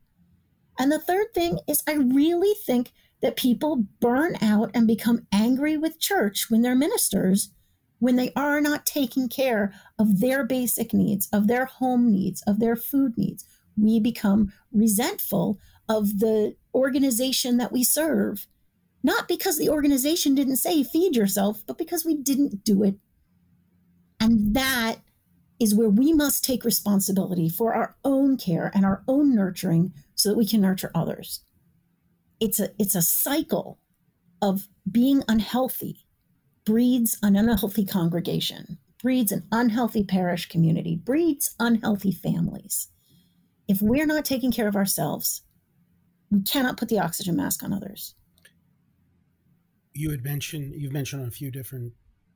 And 0.78 0.92
the 0.92 1.00
third 1.00 1.34
thing 1.34 1.62
is, 1.68 1.82
I 1.88 1.94
really 1.94 2.54
think 2.64 2.92
that 3.24 3.38
people 3.38 3.88
burn 4.00 4.36
out 4.40 4.70
and 4.76 4.86
become 4.86 5.26
angry 5.32 5.76
with 5.76 6.00
church 6.00 6.46
when 6.48 6.62
they're 6.62 6.76
ministers 6.76 7.50
when 7.98 8.18
they 8.18 8.32
are 8.36 8.62
not 8.62 8.86
taking 8.86 9.28
care 9.28 9.74
of 9.98 10.20
their 10.20 10.44
basic 10.44 10.94
needs, 10.94 11.28
of 11.34 11.48
their 11.48 11.66
home 11.66 12.12
needs, 12.12 12.44
of 12.44 12.60
their 12.60 12.76
food 12.76 13.18
needs. 13.18 13.46
We 13.76 14.00
become 14.00 14.54
resentful 14.72 15.58
of 15.90 16.20
the 16.20 16.56
organization 16.76 17.58
that 17.58 17.72
we 17.72 17.84
serve 17.84 18.46
not 19.04 19.28
because 19.28 19.58
the 19.58 19.70
organization 19.70 20.34
didn't 20.34 20.58
say 20.58 20.84
feed 20.84 21.16
yourself, 21.16 21.64
but 21.68 21.78
because 21.78 22.06
we 22.06 22.16
didn't 22.16 22.64
do 22.64 22.84
it. 22.84 22.96
And 24.20 24.56
that 24.56 24.98
is 25.60 25.76
where 25.76 25.90
we 25.90 26.14
must 26.14 26.44
take 26.44 26.64
responsibility 26.64 27.50
for 27.50 27.74
our 27.74 27.96
own 28.04 28.38
care 28.38 28.72
and 28.74 28.86
our 28.86 29.04
own 29.08 29.36
nurturing 29.36 29.94
so 30.16 30.30
that 30.30 30.38
we 30.38 30.46
can 30.46 30.62
nurture 30.62 30.92
others. 30.96 31.42
It's 32.40 32.60
a 32.60 32.72
it's 32.80 32.96
a 32.96 33.02
cycle 33.02 33.80
of 34.42 34.68
being 34.90 35.24
unhealthy 35.28 36.04
breeds 36.66 37.18
an 37.22 37.36
unhealthy 37.36 37.86
congregation, 37.86 38.78
breeds 39.02 39.32
an 39.32 39.44
unhealthy 39.52 40.04
parish 40.04 40.48
community, 40.48 40.96
breeds 40.96 41.56
unhealthy 41.60 42.12
families. 42.12 42.88
If 43.68 43.82
we're 43.82 44.06
not 44.06 44.26
taking 44.26 44.52
care 44.52 44.68
of 44.68 44.76
ourselves, 44.76 45.42
we 46.30 46.42
cannot 46.42 46.78
put 46.78 46.90
the 46.90 47.00
oxygen 47.00 47.36
mask 47.36 47.64
on 47.64 47.74
others. 47.74 48.16
You 49.94 50.12
had 50.12 50.24
mentioned 50.24 50.74
you've 50.76 50.92
mentioned 50.92 51.22
on 51.22 51.28
a 51.28 51.32
few 51.32 51.52
different 51.52 51.94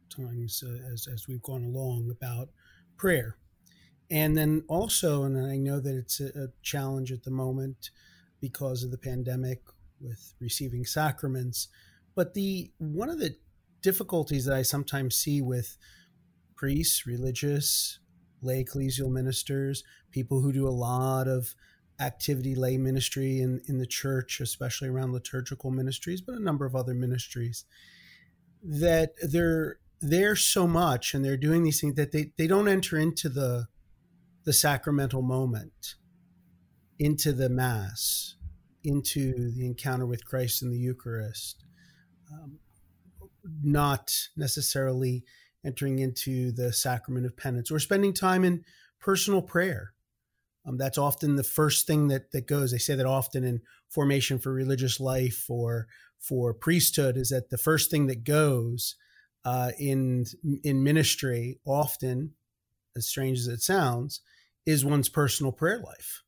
times 0.09 0.63
uh, 0.65 0.93
as 0.93 1.07
as 1.11 1.27
we've 1.27 1.41
gone 1.41 1.63
along 1.63 2.09
about 2.11 2.49
prayer, 2.97 3.37
and 4.09 4.37
then 4.37 4.63
also, 4.67 5.23
and 5.23 5.37
I 5.45 5.57
know 5.57 5.79
that 5.79 5.95
it's 5.95 6.19
a, 6.19 6.27
a 6.27 6.47
challenge 6.61 7.11
at 7.11 7.23
the 7.23 7.31
moment 7.31 7.89
because 8.39 8.83
of 8.83 8.91
the 8.91 8.97
pandemic 8.97 9.61
with 9.99 10.33
receiving 10.39 10.85
sacraments, 10.85 11.67
but 12.15 12.33
the 12.33 12.71
one 12.77 13.09
of 13.09 13.19
the 13.19 13.35
difficulties 13.81 14.45
that 14.45 14.55
I 14.55 14.61
sometimes 14.61 15.15
see 15.15 15.41
with 15.41 15.77
priests, 16.55 17.05
religious, 17.05 17.99
lay 18.41 18.63
ecclesial 18.63 19.11
ministers, 19.11 19.83
people 20.11 20.41
who 20.41 20.51
do 20.51 20.67
a 20.67 20.69
lot 20.69 21.27
of 21.27 21.55
activity 21.99 22.55
lay 22.55 22.77
ministry 22.77 23.41
in, 23.41 23.61
in 23.67 23.79
the 23.79 23.87
church, 23.87 24.39
especially 24.39 24.89
around 24.89 25.13
liturgical 25.13 25.71
ministries, 25.71 26.21
but 26.21 26.35
a 26.35 26.43
number 26.43 26.65
of 26.65 26.75
other 26.75 26.93
ministries, 26.93 27.65
that 28.63 29.13
they're 29.21 29.77
there 29.99 30.35
so 30.35 30.67
much 30.67 31.13
and 31.13 31.25
they're 31.25 31.37
doing 31.37 31.63
these 31.63 31.81
things 31.81 31.95
that 31.95 32.11
they, 32.11 32.31
they 32.37 32.47
don't 32.47 32.67
enter 32.67 32.97
into 32.97 33.29
the 33.29 33.67
the 34.45 34.53
sacramental 34.53 35.21
moment, 35.21 35.95
into 36.99 37.33
the 37.33 37.49
Mass, 37.49 38.37
into 38.81 39.51
the 39.51 39.65
encounter 39.65 40.05
with 40.05 40.23
Christ 40.23 40.61
in 40.61 40.71
the 40.71 40.77
Eucharist, 40.77 41.65
um, 42.31 42.59
not 43.61 44.13
necessarily 44.37 45.25
entering 45.65 45.99
into 45.99 46.53
the 46.53 46.71
sacrament 46.71 47.25
of 47.25 47.35
penance 47.35 47.69
or 47.69 47.79
spending 47.79 48.13
time 48.13 48.45
in 48.45 48.63
personal 49.01 49.41
prayer 49.41 49.93
um, 50.67 50.77
that's 50.77 50.97
often 50.97 51.35
the 51.35 51.43
first 51.43 51.87
thing 51.87 52.09
that 52.09 52.31
that 52.31 52.45
goes. 52.45 52.71
They 52.71 52.77
say 52.77 52.95
that 52.95 53.05
often 53.05 53.43
in 53.43 53.61
formation 53.89 54.37
for 54.37 54.51
religious 54.51 54.99
life 54.99 55.45
or 55.49 55.87
for 56.19 56.53
priesthood 56.53 57.15
is 57.15 57.29
that 57.29 57.49
the 57.49 57.57
first 57.57 57.89
thing 57.89 58.07
that 58.07 58.23
goes 58.23 58.95
uh, 59.45 59.71
in 59.79 60.25
in 60.63 60.83
ministry, 60.83 61.59
often, 61.65 62.33
as 62.95 63.07
strange 63.07 63.39
as 63.39 63.47
it 63.47 63.61
sounds, 63.61 64.19
is 64.65 64.83
one's 64.83 65.09
personal 65.09 65.53
prayer 65.53 65.79
life, 65.79 66.23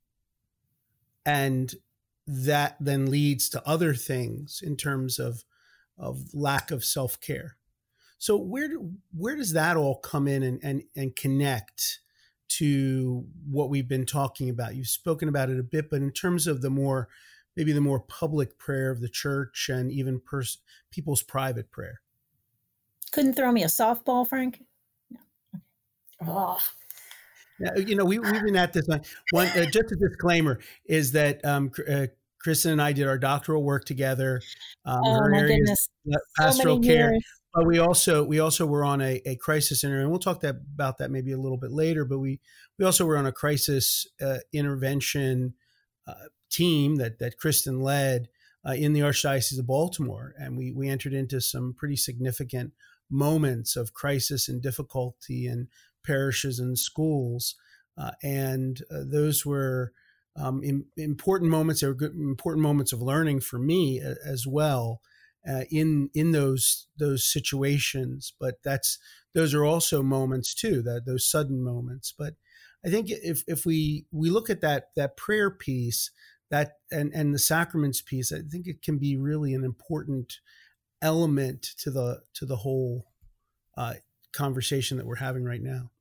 and 1.26 1.76
that 2.26 2.78
then 2.80 3.08
leads 3.08 3.50
to 3.50 3.68
other 3.68 3.94
things 3.94 4.62
in 4.64 4.78
terms 4.78 5.20
of 5.20 5.44
of 5.98 6.34
lack 6.34 6.72
of 6.72 6.86
self 6.86 7.20
care. 7.20 7.58
So 8.20 8.38
where 8.38 8.70
where 9.14 9.36
does 9.36 9.52
that 9.52 9.76
all 9.76 9.98
come 9.98 10.30
in 10.30 10.44
and 10.44 10.60
and, 10.64 10.84
and 10.96 11.16
connect? 11.16 12.00
To 12.50 13.26
what 13.50 13.70
we've 13.70 13.88
been 13.88 14.06
talking 14.06 14.50
about. 14.50 14.76
You've 14.76 14.88
spoken 14.88 15.30
about 15.30 15.50
it 15.50 15.60
a 15.60 15.64
bit, 15.64 15.90
but 15.90 16.02
in 16.02 16.12
terms 16.12 16.48
of 16.48 16.62
the 16.62 16.70
more, 16.70 17.08
maybe 17.56 17.72
the 17.72 17.82
more 17.82 18.00
public 18.00 18.58
prayer 18.58 18.92
of 18.92 19.02
the 19.02 19.10
church 19.10 19.70
and 19.70 19.92
even 19.92 20.20
pers- 20.20 20.60
people's 20.92 21.24
private 21.24 21.72
prayer. 21.72 22.02
Couldn't 23.12 23.34
throw 23.34 23.52
me 23.52 23.64
a 23.64 23.68
softball, 23.68 24.28
Frank? 24.28 24.64
No. 25.10 25.20
Oh. 26.28 26.60
Yeah, 27.60 27.76
you 27.76 27.96
know, 27.96 28.06
we, 28.06 28.20
we've 28.20 28.44
been 28.44 28.56
at 28.56 28.72
this. 28.72 28.88
One, 29.32 29.48
uh, 29.48 29.66
just 29.66 29.92
a 29.92 29.96
disclaimer 29.96 30.60
is 30.86 31.12
that 31.12 31.44
um, 31.44 31.72
uh, 31.92 32.08
Kristen 32.40 32.72
and 32.72 32.82
I 32.82 32.94
did 32.94 33.06
our 33.06 33.18
doctoral 33.18 33.64
work 33.64 33.84
together. 33.84 34.42
Um, 34.86 35.02
oh, 35.04 35.14
her 35.16 35.30
my 35.30 35.42
goodness. 35.42 35.90
pastoral 36.38 36.82
so 36.82 36.88
care. 36.88 37.12
Years. 37.12 37.24
But 37.54 37.66
we 37.66 37.80
also 37.80 38.24
we 38.24 38.40
also 38.40 38.66
were 38.66 38.84
on 38.86 39.02
a, 39.02 39.22
a 39.26 39.36
crisis 39.36 39.82
center, 39.82 40.00
and 40.00 40.10
we'll 40.10 40.20
talk 40.20 40.42
that, 40.42 40.58
about 40.74 41.00
that 41.00 41.10
maybe 41.10 41.32
a 41.32 41.38
little 41.38 41.58
bit 41.58 41.72
later. 41.72 42.06
But 42.06 42.20
we 42.20 42.40
we 42.78 42.86
also 42.86 43.06
were 43.06 43.18
on 43.18 43.26
a 43.26 43.32
crisis 43.32 44.08
uh, 44.22 44.38
intervention 44.54 45.56
uh, 46.08 46.14
team 46.52 46.98
that 46.98 47.18
that 47.20 47.38
Kristen 47.38 47.82
led 47.82 48.30
uh, 48.68 48.74
in 48.74 48.94
the 48.94 49.00
Archdiocese 49.00 49.58
of 49.58 49.66
Baltimore, 49.66 50.36
and 50.38 50.58
we 50.58 50.72
we 50.72 50.90
entered 50.90 51.14
into 51.14 51.42
some 51.42 51.74
pretty 51.76 51.96
significant 51.96 52.74
moments 53.10 53.76
of 53.76 53.96
crisis 53.96 54.48
and 54.48 54.62
difficulty 54.62 55.48
in 55.48 55.70
parishes 56.06 56.60
and 56.60 56.78
schools, 56.78 57.56
uh, 57.98 58.12
and 58.22 58.82
uh, 58.92 59.04
those 59.06 59.46
were. 59.46 59.94
Um, 60.36 60.62
in, 60.64 60.86
important 60.96 61.50
moments. 61.52 61.82
They 61.82 61.88
were 61.88 61.94
good, 61.96 62.14
important 62.14 62.62
moments 62.62 62.94
of 62.94 63.02
learning 63.02 63.42
for 63.42 63.60
me 63.60 64.00
as 64.00 64.48
well 64.48 65.02
uh, 65.48 65.64
in 65.70 66.10
in 66.14 66.32
those 66.32 66.88
those 66.98 67.24
situations. 67.26 68.34
But 68.40 68.56
that's 68.64 68.98
those 69.34 69.54
are 69.54 69.66
also 69.66 70.02
moments 70.04 70.54
too 70.54 70.82
that 70.84 71.06
those 71.06 71.30
sudden 71.30 71.64
moments. 71.64 72.14
But 72.18 72.36
I 72.86 72.90
think 72.90 73.10
if 73.10 73.44
if 73.48 73.66
we 73.66 74.06
we 74.12 74.30
look 74.30 74.50
at 74.50 74.62
that 74.62 74.90
that 74.96 75.18
prayer 75.18 75.50
piece 75.52 76.12
that 76.50 76.78
and 76.92 77.12
and 77.14 77.34
the 77.34 77.40
sacraments 77.40 78.02
piece, 78.02 78.32
I 78.32 78.42
think 78.42 78.68
it 78.68 78.82
can 78.82 78.98
be 78.98 79.16
really 79.16 79.54
an 79.54 79.64
important 79.64 80.40
element 81.02 81.64
to 81.80 81.92
the 81.92 82.22
to 82.36 82.46
the 82.46 82.58
whole 82.58 83.06
uh, 83.78 83.96
conversation 84.34 84.98
that 84.98 85.06
we're 85.06 85.16
having 85.16 85.44
right 85.44 85.62
now. 85.62 85.92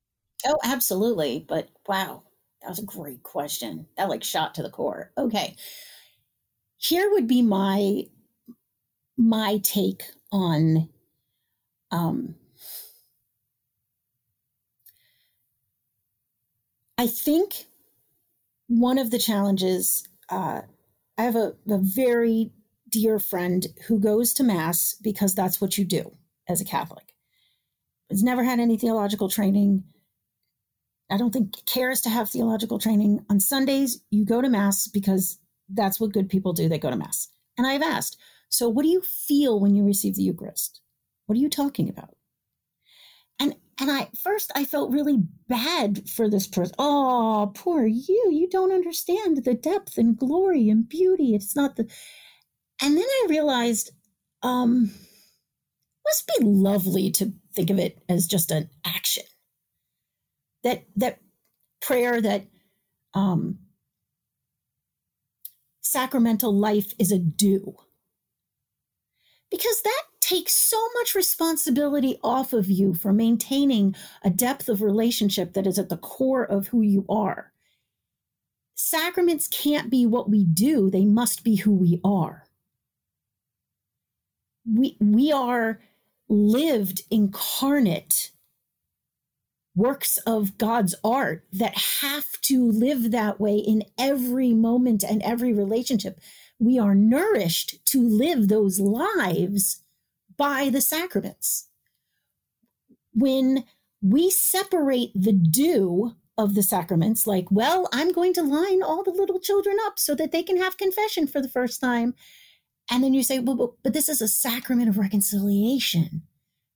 Oh, 0.45 0.57
absolutely. 0.63 1.45
But 1.47 1.69
wow, 1.87 2.23
that 2.61 2.69
was 2.69 2.79
a 2.79 2.85
great 2.85 3.23
question. 3.23 3.87
That 3.97 4.09
like 4.09 4.23
shot 4.23 4.55
to 4.55 4.63
the 4.63 4.69
core. 4.69 5.11
Okay. 5.17 5.55
Here 6.77 7.09
would 7.11 7.27
be 7.27 7.41
my 7.41 8.05
my 9.19 9.59
take 9.63 10.03
on 10.31 10.89
um, 11.91 12.35
I 16.97 17.07
think 17.07 17.65
one 18.67 18.97
of 18.97 19.11
the 19.11 19.19
challenges, 19.19 20.07
uh, 20.29 20.61
I 21.17 21.23
have 21.23 21.35
a, 21.35 21.53
a 21.69 21.77
very 21.77 22.51
dear 22.89 23.19
friend 23.19 23.67
who 23.87 23.99
goes 23.99 24.33
to 24.33 24.43
Mass 24.43 24.95
because 25.01 25.35
that's 25.35 25.59
what 25.59 25.77
you 25.77 25.85
do 25.85 26.11
as 26.47 26.61
a 26.61 26.65
Catholic. 26.65 27.13
Has 28.09 28.23
never 28.23 28.43
had 28.43 28.59
any 28.59 28.77
theological 28.77 29.29
training. 29.29 29.83
I 31.11 31.17
don't 31.17 31.31
think 31.31 31.65
cares 31.65 32.01
to 32.01 32.09
have 32.09 32.29
theological 32.29 32.79
training. 32.79 33.25
On 33.29 33.39
Sundays, 33.39 34.01
you 34.11 34.25
go 34.25 34.41
to 34.41 34.49
Mass 34.49 34.87
because 34.87 35.39
that's 35.69 35.99
what 35.99 36.13
good 36.13 36.29
people 36.29 36.53
do. 36.53 36.69
They 36.69 36.79
go 36.79 36.89
to 36.89 36.95
Mass. 36.95 37.29
And 37.57 37.67
I've 37.67 37.81
asked, 37.81 38.17
so, 38.49 38.67
what 38.67 38.83
do 38.83 38.89
you 38.89 39.01
feel 39.01 39.59
when 39.59 39.75
you 39.75 39.85
receive 39.85 40.15
the 40.15 40.23
Eucharist? 40.23 40.81
What 41.27 41.37
are 41.37 41.41
you 41.41 41.49
talking 41.49 41.87
about? 41.87 42.15
And 43.39 43.55
and 43.79 43.91
I 43.91 44.09
first 44.21 44.51
I 44.55 44.65
felt 44.65 44.91
really 44.91 45.17
bad 45.47 46.09
for 46.09 46.29
this 46.29 46.47
person. 46.47 46.73
Oh, 46.79 47.51
poor 47.55 47.85
you! 47.85 48.29
You 48.31 48.49
don't 48.49 48.73
understand 48.73 49.43
the 49.45 49.53
depth 49.53 49.97
and 49.97 50.17
glory 50.17 50.67
and 50.67 50.89
beauty. 50.89 51.35
It's 51.35 51.55
not 51.55 51.75
the. 51.75 51.87
And 52.81 52.97
then 52.97 53.05
I 53.05 53.27
realized, 53.29 53.91
um, 54.41 54.91
must 56.05 56.31
be 56.39 56.45
lovely 56.45 57.11
to 57.11 57.31
think 57.53 57.69
of 57.69 57.77
it 57.77 58.01
as 58.09 58.25
just 58.25 58.51
an 58.51 58.69
action. 58.83 59.23
That 60.63 60.85
that 60.95 61.19
prayer 61.81 62.19
that 62.19 62.47
um, 63.13 63.59
sacramental 65.81 66.53
life 66.53 66.93
is 66.97 67.11
a 67.11 67.19
do 67.19 67.75
because 69.51 69.81
that 69.83 70.03
takes 70.19 70.53
so 70.53 70.77
much 70.95 71.15
responsibility 71.15 72.19
off 72.23 72.53
of 72.53 72.69
you 72.69 72.93
for 72.93 73.11
maintaining 73.11 73.95
a 74.23 74.29
depth 74.29 74.69
of 74.69 74.81
relationship 74.81 75.53
that 75.53 75.65
is 75.65 75.79
at 75.79 75.89
the 75.89 75.97
core 75.97 76.43
of 76.43 76.67
who 76.67 76.81
you 76.81 77.05
are. 77.09 77.51
Sacraments 78.75 79.47
can't 79.47 79.89
be 79.89 80.05
what 80.05 80.29
we 80.29 80.45
do, 80.45 80.89
they 80.89 81.05
must 81.05 81.43
be 81.43 81.55
who 81.55 81.73
we 81.73 81.99
are. 82.03 82.45
We, 84.65 84.97
we 84.99 85.31
are 85.31 85.81
lived, 86.29 87.01
incarnate 87.09 88.31
works 89.75 90.17
of 90.19 90.57
God's 90.57 90.93
art 91.03 91.45
that 91.53 91.77
have 92.01 92.25
to 92.43 92.69
live 92.71 93.11
that 93.11 93.39
way 93.39 93.55
in 93.55 93.83
every 93.97 94.53
moment 94.53 95.03
and 95.03 95.21
every 95.23 95.53
relationship 95.53 96.19
we 96.59 96.77
are 96.77 96.93
nourished 96.93 97.83
to 97.87 98.01
live 98.01 98.47
those 98.47 98.79
lives 98.79 99.81
by 100.37 100.69
the 100.69 100.81
sacraments. 100.81 101.67
When 103.13 103.63
we 104.01 104.29
separate 104.29 105.11
the 105.15 105.33
do 105.33 106.15
of 106.37 106.55
the 106.55 106.63
sacraments, 106.63 107.25
like, 107.25 107.49
well, 107.49 107.89
I'm 107.91 108.11
going 108.11 108.33
to 108.33 108.43
line 108.43 108.83
all 108.83 109.03
the 109.03 109.11
little 109.11 109.39
children 109.39 109.77
up 109.85 109.97
so 109.97 110.15
that 110.15 110.31
they 110.31 110.43
can 110.43 110.57
have 110.57 110.77
confession 110.77 111.27
for 111.27 111.41
the 111.41 111.49
first 111.49 111.81
time. 111.81 112.13
And 112.91 113.03
then 113.03 113.13
you 113.13 113.23
say, 113.23 113.39
well, 113.39 113.55
but, 113.55 113.71
but 113.83 113.93
this 113.93 114.09
is 114.09 114.21
a 114.21 114.27
sacrament 114.27 114.89
of 114.89 114.97
reconciliation. 114.97 116.23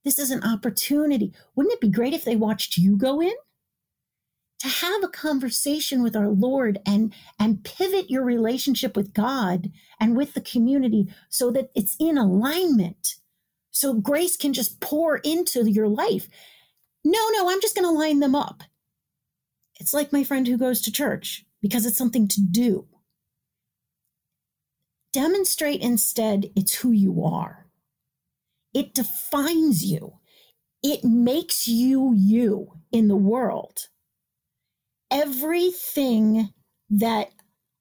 This 0.04 0.18
is 0.18 0.30
an 0.30 0.44
opportunity. 0.44 1.32
Wouldn't 1.54 1.72
it 1.72 1.80
be 1.80 1.88
great 1.88 2.12
if 2.12 2.24
they 2.24 2.36
watched 2.36 2.76
you 2.76 2.96
go 2.96 3.22
in? 3.22 3.32
To 4.64 4.70
have 4.70 5.04
a 5.04 5.08
conversation 5.08 6.02
with 6.02 6.16
our 6.16 6.28
Lord 6.28 6.78
and 6.86 7.12
and 7.38 7.62
pivot 7.62 8.10
your 8.10 8.24
relationship 8.24 8.96
with 8.96 9.12
God 9.12 9.70
and 10.00 10.16
with 10.16 10.32
the 10.32 10.40
community 10.40 11.12
so 11.28 11.50
that 11.50 11.70
it's 11.74 11.96
in 12.00 12.16
alignment. 12.16 13.16
So 13.70 13.92
grace 13.92 14.38
can 14.38 14.54
just 14.54 14.80
pour 14.80 15.18
into 15.18 15.70
your 15.70 15.88
life. 15.88 16.28
No, 17.04 17.28
no, 17.32 17.50
I'm 17.50 17.60
just 17.60 17.76
going 17.76 17.86
to 17.86 17.98
line 17.98 18.20
them 18.20 18.34
up. 18.34 18.62
It's 19.78 19.92
like 19.92 20.14
my 20.14 20.24
friend 20.24 20.46
who 20.46 20.56
goes 20.56 20.80
to 20.82 20.92
church 20.92 21.44
because 21.60 21.84
it's 21.84 21.98
something 21.98 22.26
to 22.28 22.40
do. 22.40 22.86
Demonstrate 25.12 25.82
instead 25.82 26.46
it's 26.56 26.76
who 26.76 26.90
you 26.90 27.22
are. 27.22 27.66
It 28.72 28.94
defines 28.94 29.84
you. 29.84 30.14
It 30.82 31.04
makes 31.04 31.68
you 31.68 32.14
you 32.16 32.78
in 32.90 33.08
the 33.08 33.16
world. 33.16 33.88
Everything 35.10 36.50
that 36.90 37.30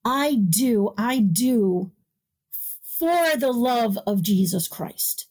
I 0.05 0.35
do, 0.35 0.93
I 0.97 1.19
do 1.19 1.91
for 2.99 3.37
the 3.37 3.51
love 3.51 3.97
of 4.05 4.21
Jesus 4.21 4.67
Christ. 4.67 5.27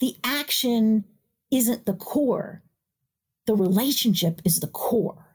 The 0.00 0.16
action 0.22 1.04
isn't 1.50 1.86
the 1.86 1.94
core, 1.94 2.62
the 3.46 3.54
relationship 3.54 4.40
is 4.44 4.60
the 4.60 4.66
core. 4.66 5.26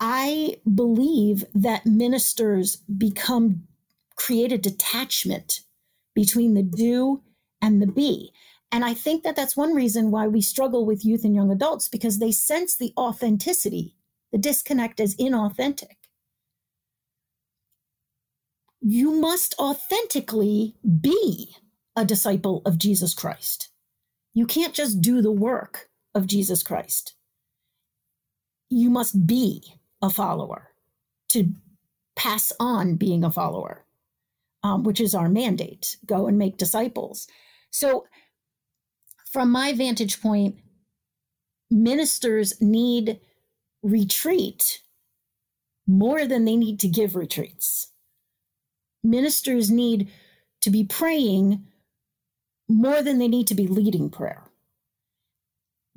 I 0.00 0.56
believe 0.72 1.44
that 1.54 1.86
ministers 1.86 2.76
become 2.76 3.64
create 4.16 4.52
a 4.52 4.58
detachment 4.58 5.60
between 6.14 6.54
the 6.54 6.62
do 6.62 7.22
and 7.62 7.80
the 7.80 7.86
be. 7.86 8.32
And 8.70 8.84
I 8.84 8.92
think 8.92 9.22
that 9.22 9.36
that's 9.36 9.56
one 9.56 9.74
reason 9.74 10.10
why 10.10 10.26
we 10.26 10.40
struggle 10.40 10.84
with 10.84 11.04
youth 11.04 11.24
and 11.24 11.34
young 11.34 11.50
adults 11.50 11.88
because 11.88 12.18
they 12.18 12.32
sense 12.32 12.76
the 12.76 12.92
authenticity. 12.96 13.94
The 14.32 14.38
disconnect 14.38 15.00
is 15.00 15.16
inauthentic. 15.16 15.96
You 18.80 19.12
must 19.12 19.54
authentically 19.58 20.76
be 21.00 21.56
a 21.96 22.04
disciple 22.04 22.62
of 22.64 22.78
Jesus 22.78 23.14
Christ. 23.14 23.70
You 24.34 24.46
can't 24.46 24.74
just 24.74 25.00
do 25.00 25.20
the 25.20 25.32
work 25.32 25.88
of 26.14 26.26
Jesus 26.26 26.62
Christ. 26.62 27.14
You 28.70 28.90
must 28.90 29.26
be 29.26 29.64
a 30.00 30.10
follower 30.10 30.68
to 31.30 31.52
pass 32.14 32.52
on 32.60 32.96
being 32.96 33.24
a 33.24 33.30
follower, 33.30 33.84
um, 34.62 34.84
which 34.84 35.00
is 35.00 35.14
our 35.14 35.28
mandate 35.28 35.96
go 36.06 36.26
and 36.26 36.38
make 36.38 36.56
disciples. 36.56 37.26
So, 37.70 38.06
from 39.30 39.50
my 39.50 39.72
vantage 39.72 40.20
point, 40.20 40.56
ministers 41.70 42.60
need 42.60 43.20
retreat 43.82 44.82
more 45.86 46.26
than 46.26 46.44
they 46.44 46.56
need 46.56 46.80
to 46.80 46.88
give 46.88 47.16
retreats. 47.16 47.88
Ministers 49.02 49.70
need 49.70 50.10
to 50.60 50.70
be 50.70 50.84
praying 50.84 51.64
more 52.68 53.02
than 53.02 53.18
they 53.18 53.28
need 53.28 53.46
to 53.46 53.54
be 53.54 53.66
leading 53.66 54.10
prayer 54.10 54.44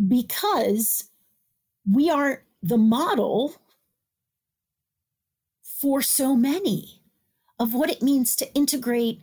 because 0.07 1.05
we 1.89 2.09
are 2.09 2.43
the 2.61 2.77
model 2.77 3.55
for 5.63 6.01
so 6.01 6.35
many 6.35 7.01
of 7.59 7.73
what 7.73 7.89
it 7.89 8.01
means 8.01 8.35
to 8.35 8.53
integrate 8.53 9.21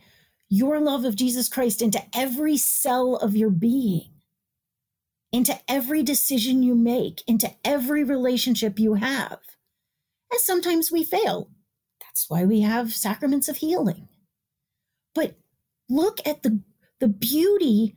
your 0.49 0.79
love 0.79 1.05
of 1.05 1.15
Jesus 1.15 1.47
Christ 1.47 1.81
into 1.81 2.01
every 2.13 2.57
cell 2.57 3.15
of 3.15 3.35
your 3.35 3.49
being, 3.49 4.09
into 5.31 5.59
every 5.67 6.03
decision 6.03 6.63
you 6.63 6.75
make, 6.75 7.23
into 7.27 7.51
every 7.63 8.03
relationship 8.03 8.79
you 8.79 8.95
have. 8.95 9.39
And 10.31 10.41
sometimes 10.41 10.91
we 10.91 11.03
fail. 11.03 11.49
That's 12.01 12.29
why 12.29 12.45
we 12.45 12.61
have 12.61 12.93
sacraments 12.93 13.47
of 13.47 13.57
healing. 13.57 14.07
But 15.13 15.35
look 15.89 16.19
at 16.25 16.43
the, 16.43 16.61
the 16.99 17.07
beauty 17.07 17.95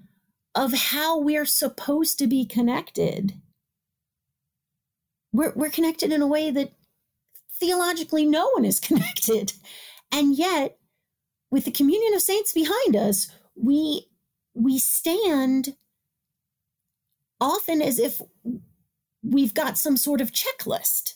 of 0.55 0.73
how 0.73 1.19
we're 1.19 1.47
supposed 1.47 2.19
to 2.19 2.27
be 2.27 2.45
connected. 2.45 3.35
We're, 5.33 5.53
we're 5.55 5.71
connected 5.71 6.13
in 6.13 6.21
a 6.21 6.27
way 6.27 6.51
that 6.51 6.73
theologically 7.59 8.27
no 8.27 8.51
one 8.51 8.65
is 8.65 8.81
connected. 8.89 9.55
And 10.11 10.37
yet, 10.37 10.79
with 11.51 11.65
the 11.65 11.71
communion 11.71 12.15
of 12.15 12.23
saints 12.23 12.53
behind 12.53 12.97
us, 12.97 13.29
we 13.55 14.09
we 14.55 14.79
stand 14.79 15.77
often 17.43 17.83
as 17.83 17.99
if 17.99 18.23
we've 19.23 19.53
got 19.53 19.77
some 19.77 19.97
sort 19.97 20.21
of 20.21 20.31
checklist. 20.31 21.15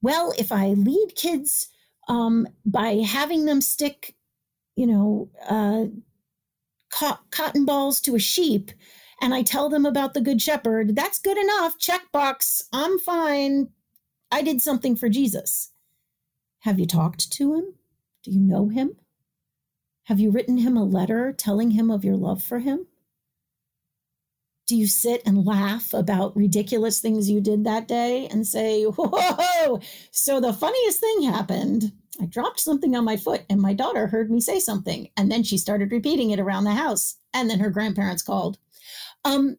Well, 0.00 0.32
if 0.38 0.52
I 0.52 0.68
lead 0.68 1.14
kids 1.16 1.68
um, 2.08 2.46
by 2.64 3.02
having 3.04 3.44
them 3.44 3.60
stick, 3.60 4.14
you 4.76 4.86
know, 4.86 5.30
uh, 5.48 5.86
co- 6.92 7.18
cotton 7.30 7.64
balls 7.64 8.00
to 8.02 8.14
a 8.14 8.20
sheep, 8.20 8.70
and 9.20 9.34
I 9.34 9.42
tell 9.42 9.68
them 9.68 9.84
about 9.84 10.14
the 10.14 10.20
Good 10.20 10.40
Shepherd, 10.40 10.94
that's 10.94 11.18
good 11.18 11.38
enough. 11.38 11.78
Checkbox. 11.78 12.62
I'm 12.72 12.98
fine. 13.00 13.70
I 14.30 14.42
did 14.42 14.60
something 14.62 14.94
for 14.94 15.08
Jesus. 15.08 15.72
Have 16.60 16.78
you 16.78 16.86
talked 16.86 17.32
to 17.32 17.54
him? 17.54 17.74
Do 18.22 18.30
you 18.30 18.40
know 18.40 18.68
him? 18.68 18.96
Have 20.04 20.20
you 20.20 20.30
written 20.30 20.58
him 20.58 20.76
a 20.76 20.84
letter 20.84 21.32
telling 21.32 21.72
him 21.72 21.90
of 21.90 22.04
your 22.04 22.16
love 22.16 22.42
for 22.42 22.58
him? 22.58 22.86
Do 24.66 24.76
you 24.76 24.86
sit 24.86 25.22
and 25.26 25.44
laugh 25.44 25.92
about 25.92 26.36
ridiculous 26.36 27.00
things 27.00 27.28
you 27.28 27.40
did 27.40 27.64
that 27.64 27.86
day 27.86 28.28
and 28.28 28.46
say, 28.46 28.84
Whoa, 28.84 29.80
so 30.10 30.40
the 30.40 30.52
funniest 30.52 31.00
thing 31.00 31.22
happened? 31.22 31.92
I 32.20 32.26
dropped 32.26 32.60
something 32.60 32.94
on 32.94 33.04
my 33.04 33.16
foot 33.16 33.42
and 33.50 33.60
my 33.60 33.74
daughter 33.74 34.06
heard 34.06 34.30
me 34.30 34.40
say 34.40 34.60
something. 34.60 35.08
And 35.16 35.30
then 35.30 35.42
she 35.42 35.58
started 35.58 35.90
repeating 35.90 36.30
it 36.30 36.40
around 36.40 36.64
the 36.64 36.72
house. 36.72 37.16
And 37.34 37.50
then 37.50 37.58
her 37.58 37.70
grandparents 37.70 38.22
called. 38.22 38.58
Um, 39.24 39.56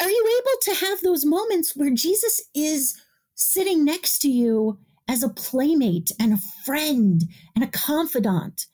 are 0.00 0.10
you 0.10 0.40
able 0.40 0.60
to 0.62 0.86
have 0.86 1.00
those 1.00 1.24
moments 1.24 1.76
where 1.76 1.90
Jesus 1.90 2.42
is 2.54 3.00
sitting 3.34 3.84
next 3.84 4.20
to 4.20 4.28
you 4.28 4.78
as 5.08 5.22
a 5.22 5.28
playmate 5.28 6.10
and 6.18 6.32
a 6.32 6.40
friend 6.64 7.22
and 7.54 7.62
a 7.62 7.68
confidant? 7.68 8.66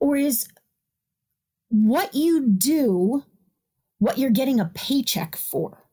Or 0.00 0.16
is 0.16 0.48
what 1.68 2.14
you 2.14 2.48
do 2.48 3.24
what 4.00 4.18
you're 4.18 4.30
getting 4.30 4.58
a 4.58 4.70
paycheck 4.74 5.36
for? 5.36 5.84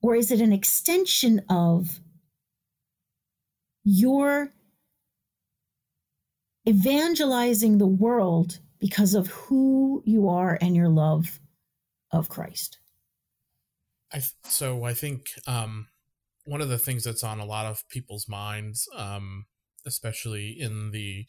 Or 0.00 0.14
is 0.14 0.30
it 0.30 0.40
an 0.40 0.52
extension 0.52 1.42
of 1.50 2.00
your 3.84 4.54
evangelizing 6.66 7.78
the 7.78 7.86
world 7.86 8.60
because 8.78 9.14
of 9.14 9.26
who 9.26 10.02
you 10.06 10.28
are 10.28 10.56
and 10.60 10.76
your 10.76 10.88
love 10.88 11.40
of 12.12 12.28
Christ? 12.28 12.78
I 14.12 14.22
so 14.44 14.84
I 14.84 14.94
think 14.94 15.30
um, 15.46 15.88
one 16.44 16.60
of 16.60 16.68
the 16.68 16.78
things 16.78 17.02
that's 17.02 17.24
on 17.24 17.40
a 17.40 17.44
lot 17.44 17.66
of 17.66 17.86
people's 17.88 18.28
minds, 18.28 18.88
um, 18.96 19.46
especially 19.84 20.50
in 20.50 20.92
the 20.92 21.26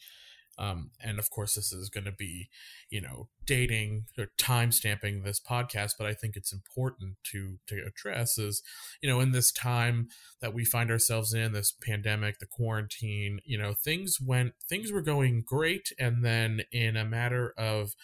um, 0.60 0.90
and 1.02 1.18
of 1.18 1.30
course, 1.30 1.54
this 1.54 1.72
is 1.72 1.88
going 1.88 2.04
to 2.04 2.12
be, 2.12 2.50
you 2.90 3.00
know, 3.00 3.28
dating 3.46 4.04
or 4.18 4.26
time 4.36 4.70
stamping 4.72 5.22
this 5.22 5.40
podcast, 5.40 5.92
but 5.98 6.06
I 6.06 6.12
think 6.12 6.36
it's 6.36 6.52
important 6.52 7.16
to 7.32 7.58
to 7.68 7.82
address 7.86 8.36
is, 8.36 8.62
you 9.00 9.08
know, 9.08 9.20
in 9.20 9.32
this 9.32 9.50
time 9.50 10.08
that 10.40 10.52
we 10.52 10.64
find 10.66 10.90
ourselves 10.90 11.32
in, 11.32 11.52
this 11.52 11.72
pandemic, 11.72 12.38
the 12.38 12.46
quarantine, 12.46 13.40
you 13.44 13.56
know, 13.56 13.72
things 13.72 14.18
went 14.20 14.52
things 14.68 14.92
were 14.92 15.00
going 15.00 15.42
great, 15.46 15.92
and 15.98 16.22
then 16.22 16.60
in 16.70 16.96
a 16.96 17.06
matter 17.06 17.54
of 17.56 17.94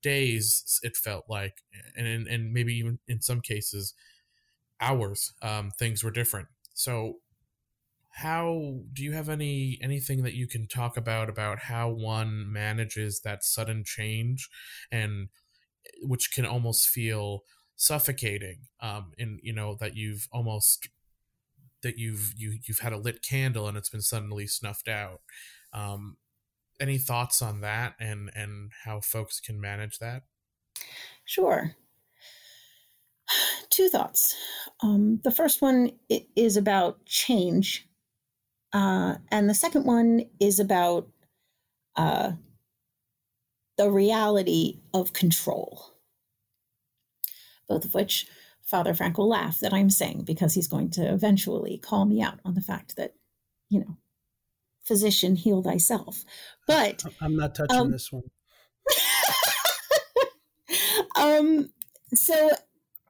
days, 0.00 0.78
it 0.84 0.96
felt 0.96 1.24
like, 1.28 1.62
and 1.96 2.28
and, 2.28 2.52
maybe 2.52 2.74
even 2.74 3.00
in 3.08 3.20
some 3.20 3.40
cases, 3.40 3.92
hours, 4.80 5.32
um, 5.42 5.72
things 5.78 6.04
were 6.04 6.12
different. 6.12 6.46
So 6.74 7.16
how 8.16 8.80
do 8.92 9.02
you 9.02 9.12
have 9.12 9.28
any 9.28 9.76
anything 9.82 10.22
that 10.22 10.34
you 10.34 10.46
can 10.46 10.68
talk 10.68 10.96
about 10.96 11.28
about 11.28 11.58
how 11.58 11.88
one 11.88 12.50
manages 12.50 13.20
that 13.20 13.42
sudden 13.42 13.82
change 13.84 14.48
and 14.92 15.28
eh, 15.86 15.90
which 16.02 16.30
can 16.32 16.46
almost 16.46 16.88
feel 16.88 17.40
suffocating 17.76 18.60
um 18.80 19.10
in 19.18 19.40
you 19.42 19.52
know 19.52 19.74
that 19.74 19.96
you've 19.96 20.28
almost 20.32 20.88
that 21.82 21.98
you've 21.98 22.32
you 22.36 22.58
you've 22.66 22.78
had 22.78 22.92
a 22.92 22.98
lit 22.98 23.20
candle 23.22 23.66
and 23.66 23.76
it's 23.76 23.90
been 23.90 24.00
suddenly 24.00 24.46
snuffed 24.46 24.88
out. 24.88 25.20
Um 25.72 26.16
any 26.80 26.98
thoughts 26.98 27.42
on 27.42 27.60
that 27.60 27.94
and 28.00 28.30
and 28.34 28.70
how 28.84 29.00
folks 29.00 29.40
can 29.40 29.60
manage 29.60 29.98
that? 29.98 30.22
Sure. 31.24 31.74
Two 33.70 33.88
thoughts. 33.88 34.36
Um, 34.82 35.20
the 35.24 35.30
first 35.30 35.62
one 35.62 35.90
is 36.36 36.56
about 36.56 37.04
change 37.06 37.88
uh, 38.74 39.14
and 39.30 39.48
the 39.48 39.54
second 39.54 39.84
one 39.86 40.24
is 40.40 40.58
about 40.58 41.08
uh, 41.94 42.32
the 43.78 43.88
reality 43.88 44.80
of 44.92 45.12
control, 45.12 45.92
both 47.68 47.84
of 47.84 47.94
which 47.94 48.26
Father 48.64 48.92
Frank 48.92 49.16
will 49.16 49.28
laugh 49.28 49.60
that 49.60 49.72
I'm 49.72 49.90
saying 49.90 50.24
because 50.26 50.54
he's 50.54 50.66
going 50.66 50.90
to 50.90 51.02
eventually 51.02 51.78
call 51.78 52.04
me 52.04 52.20
out 52.20 52.40
on 52.44 52.54
the 52.54 52.60
fact 52.60 52.96
that, 52.96 53.14
you 53.70 53.78
know, 53.78 53.96
physician, 54.82 55.36
heal 55.36 55.62
thyself. 55.62 56.24
But 56.66 57.04
I'm 57.20 57.36
not 57.36 57.54
touching 57.54 57.76
um, 57.76 57.92
this 57.92 58.10
one. 58.10 58.24
um, 61.16 61.70
so 62.12 62.50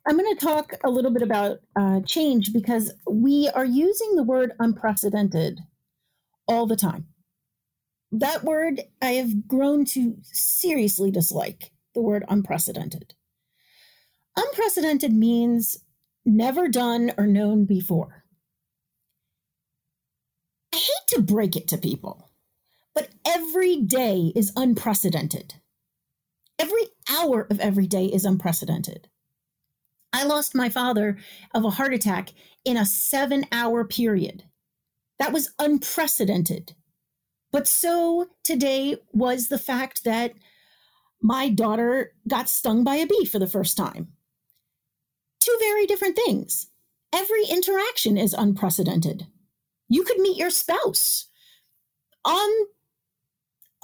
I'm 0.09 0.19
going 0.19 0.35
to 0.37 0.47
talk 0.47 0.75
a 0.85 0.91
little 0.91 1.13
bit 1.13 1.23
about 1.23 1.59
uh, 1.77 2.01
change 2.07 2.53
because 2.53 2.93
we 3.11 3.51
are 3.55 3.65
using 3.65 4.17
the 4.17 4.25
word 4.25 4.53
unprecedented 4.61 5.61
all 6.49 6.67
the 6.67 6.77
time. 6.77 7.07
that 8.13 8.45
word 8.45 8.83
I 9.03 9.13
have 9.13 9.47
grown 9.49 9.85
to 9.87 10.17
seriously 10.23 11.11
dislike 11.11 11.73
the 11.95 12.03
word 12.03 12.25
unprecedented. 12.29 13.15
Unprecedented 14.37 15.13
means 15.13 15.79
never 16.27 16.69
done 16.69 17.13
or 17.19 17.27
known 17.27 17.67
before. 17.67 18.25
I 20.75 20.79
hate 20.79 21.09
to 21.11 21.23
break 21.23 21.57
it 21.57 21.69
to 21.69 21.79
people, 21.79 22.31
but 22.95 23.11
every 23.27 23.77
day 23.83 24.33
is 24.37 24.53
unprecedented. 24.57 25.57
Every 26.59 26.87
hour 27.11 27.47
of 27.51 27.61
every 27.61 27.87
day 27.87 28.07
is 28.07 28.25
unprecedented. 28.25 29.09
I 30.15 30.23
lost 30.23 30.55
my 30.55 30.69
father 30.69 31.19
of 31.55 31.65
a 31.65 31.71
heart 31.71 31.93
attack 31.93 32.31
in 32.65 32.77
a 32.77 32.87
seven 32.87 33.47
hour 33.51 33.85
period. 33.85 34.45
That 35.19 35.33
was 35.33 35.53
unprecedented. 35.59 36.75
But 37.51 37.67
so 37.67 38.29
today 38.45 38.97
was 39.13 39.49
the 39.49 39.59
fact 39.59 40.05
that 40.05 40.35
my 41.21 41.49
daughter 41.49 42.13
got 42.29 42.49
stung 42.49 42.85
by 42.85 42.95
a 42.97 43.07
bee 43.07 43.25
for 43.25 43.41
the 43.41 43.49
first 43.49 43.77
time. 43.77 44.13
Two 45.41 45.57
very 45.59 45.85
different 45.85 46.15
things. 46.17 46.69
Every 47.13 47.45
interaction 47.47 48.17
is 48.17 48.35
unprecedented. 48.35 49.27
You 49.89 50.05
could 50.05 50.19
meet 50.19 50.39
your 50.39 50.51
spouse 50.51 51.27
on 52.25 52.51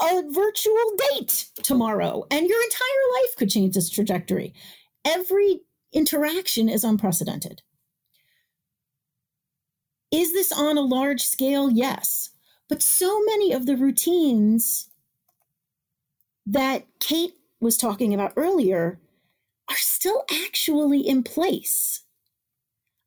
a 0.01 0.23
virtual 0.31 0.97
date 1.11 1.49
tomorrow, 1.65 2.25
and 2.31 2.47
your 2.49 2.63
entire 2.63 3.21
life 3.21 3.37
could 3.37 3.51
change 3.51 3.77
its 3.77 3.91
trajectory. 3.91 4.55
Every 5.05 5.63
interaction 5.93 6.69
is 6.69 6.85
unprecedented. 6.85 7.63
Is 10.11 10.33
this 10.33 10.51
on 10.53 10.77
a 10.77 10.83
large 10.83 11.23
scale? 11.23 11.71
Yes. 11.71 12.31
But 12.69 12.83
so 12.83 13.23
many 13.25 13.53
of 13.53 13.67
the 13.67 13.77
routines 13.77 14.89
that 16.47 16.87
Kate 16.99 17.35
was 17.61 17.77
talking 17.77 18.15
about 18.15 18.33
earlier 18.37 19.01
are 19.69 19.77
still 19.77 20.25
actually 20.47 21.01
in 21.01 21.23
place. 21.23 22.03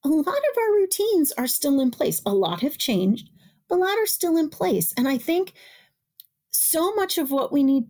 A 0.03 0.09
lot 0.09 0.27
of 0.27 0.57
our 0.57 0.73
routines 0.73 1.31
are 1.37 1.47
still 1.47 1.79
in 1.79 1.91
place. 1.91 2.21
A 2.25 2.33
lot 2.33 2.61
have 2.61 2.77
changed, 2.77 3.29
but 3.67 3.75
a 3.75 3.79
lot 3.79 3.97
are 3.97 4.05
still 4.05 4.37
in 4.37 4.49
place. 4.49 4.93
And 4.97 5.07
I 5.07 5.17
think 5.17 5.53
so 6.49 6.93
much 6.93 7.17
of 7.17 7.31
what 7.31 7.51
we 7.51 7.63
need 7.63 7.85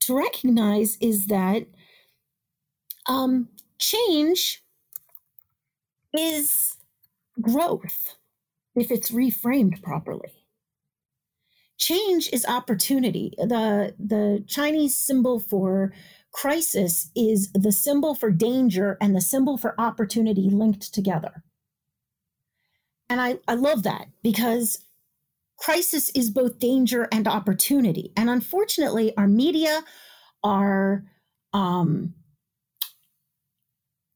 to 0.00 0.16
recognize 0.16 0.96
is 1.00 1.26
that 1.26 1.66
um, 3.08 3.48
change 3.78 4.62
is 6.12 6.76
growth 7.40 8.16
if 8.74 8.90
it's 8.90 9.10
reframed 9.10 9.82
properly 9.82 10.32
change 11.78 12.28
is 12.32 12.44
opportunity. 12.46 13.32
The 13.38 13.94
the 13.98 14.44
Chinese 14.46 14.96
symbol 14.96 15.38
for 15.38 15.92
crisis 16.32 17.10
is 17.16 17.50
the 17.52 17.72
symbol 17.72 18.14
for 18.14 18.30
danger 18.30 18.98
and 19.00 19.16
the 19.16 19.20
symbol 19.20 19.56
for 19.56 19.80
opportunity 19.80 20.50
linked 20.50 20.92
together. 20.92 21.42
And 23.08 23.20
I, 23.20 23.38
I 23.48 23.54
love 23.54 23.84
that 23.84 24.08
because 24.22 24.84
crisis 25.56 26.10
is 26.10 26.30
both 26.30 26.58
danger 26.58 27.08
and 27.10 27.26
opportunity. 27.26 28.12
And 28.16 28.28
unfortunately, 28.28 29.16
our 29.16 29.26
media, 29.26 29.82
our 30.44 31.04
um, 31.54 32.12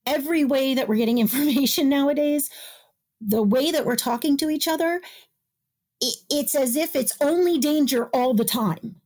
every 0.07 0.45
way 0.45 0.75
that 0.75 0.89
we're 0.89 0.97
getting 0.97 1.19
information 1.27 1.89
nowadays, 1.89 2.51
the 3.21 3.43
way 3.43 3.71
that 3.71 3.87
we're 3.87 3.97
talking 3.97 4.37
to 4.39 4.51
each 4.51 4.69
other 4.69 5.01
it's 6.31 6.55
as 6.55 6.77
if 6.77 6.97
it's 6.97 7.17
only 7.21 7.59
danger 7.59 8.07
all 8.09 8.35
the 8.35 8.45
time. 8.45 8.97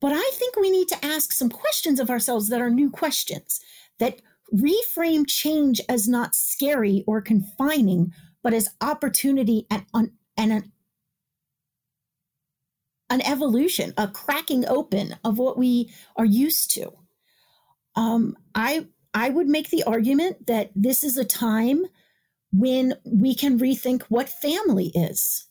But 0.00 0.12
I 0.12 0.30
think 0.34 0.56
we 0.56 0.70
need 0.70 0.88
to 0.88 1.04
ask 1.04 1.32
some 1.32 1.48
questions 1.48 1.98
of 1.98 2.10
ourselves 2.10 2.48
that 2.48 2.60
are 2.60 2.70
new 2.70 2.90
questions, 2.90 3.60
that 3.98 4.20
reframe 4.54 5.24
change 5.26 5.80
as 5.88 6.06
not 6.06 6.34
scary 6.34 7.02
or 7.06 7.20
confining, 7.20 8.12
but 8.42 8.52
as 8.52 8.68
opportunity 8.80 9.66
and, 9.70 9.84
and 9.92 10.12
an, 10.36 10.72
an 13.10 13.20
evolution, 13.22 13.92
a 13.96 14.06
cracking 14.06 14.66
open 14.68 15.16
of 15.24 15.38
what 15.38 15.58
we 15.58 15.90
are 16.16 16.24
used 16.24 16.70
to. 16.72 16.92
Um, 17.96 18.36
I 18.54 18.86
I 19.16 19.30
would 19.30 19.48
make 19.48 19.70
the 19.70 19.82
argument 19.84 20.46
that 20.46 20.70
this 20.76 21.02
is 21.02 21.16
a 21.16 21.24
time 21.24 21.86
when 22.52 22.92
we 23.06 23.34
can 23.34 23.58
rethink 23.58 24.02
what 24.10 24.28
family 24.28 24.88
is. 24.94 25.46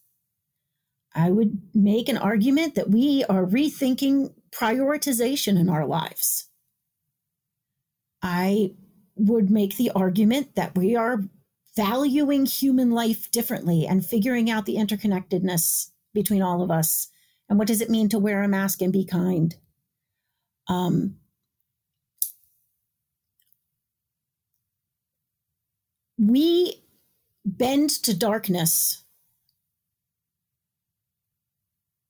I 1.16 1.32
would 1.32 1.60
make 1.74 2.08
an 2.08 2.20
argument 2.20 2.76
that 2.76 2.92
we 2.92 3.24
are 3.28 3.44
rethinking 3.44 4.36
prioritization 4.52 5.60
in 5.60 5.68
our 5.68 5.88
lives. 5.88 6.48
I 8.22 8.76
would 9.16 9.50
make 9.50 9.78
the 9.78 9.90
argument 9.96 10.54
that 10.56 10.78
we 10.78 10.96
are 10.96 11.24
valuing 11.76 12.46
human 12.46 12.92
life 12.92 13.32
differently 13.32 13.88
and 13.88 14.06
figuring 14.06 14.52
out 14.52 14.68
the 14.68 14.76
interconnectedness 14.76 15.90
between 16.14 16.44
all 16.44 16.62
of 16.62 16.70
us. 16.70 17.08
And 17.50 17.58
what 17.58 17.68
does 17.68 17.82
it 17.82 17.90
mean 17.90 18.10
to 18.10 18.20
wear 18.20 18.44
a 18.44 18.48
mask 18.48 18.84
and 18.84 18.94
be 18.94 19.06
kind? 19.06 19.56
Um, 20.68 21.16
we 26.18 26.84
bend 27.46 27.90
to 27.90 28.18
darkness 28.18 29.06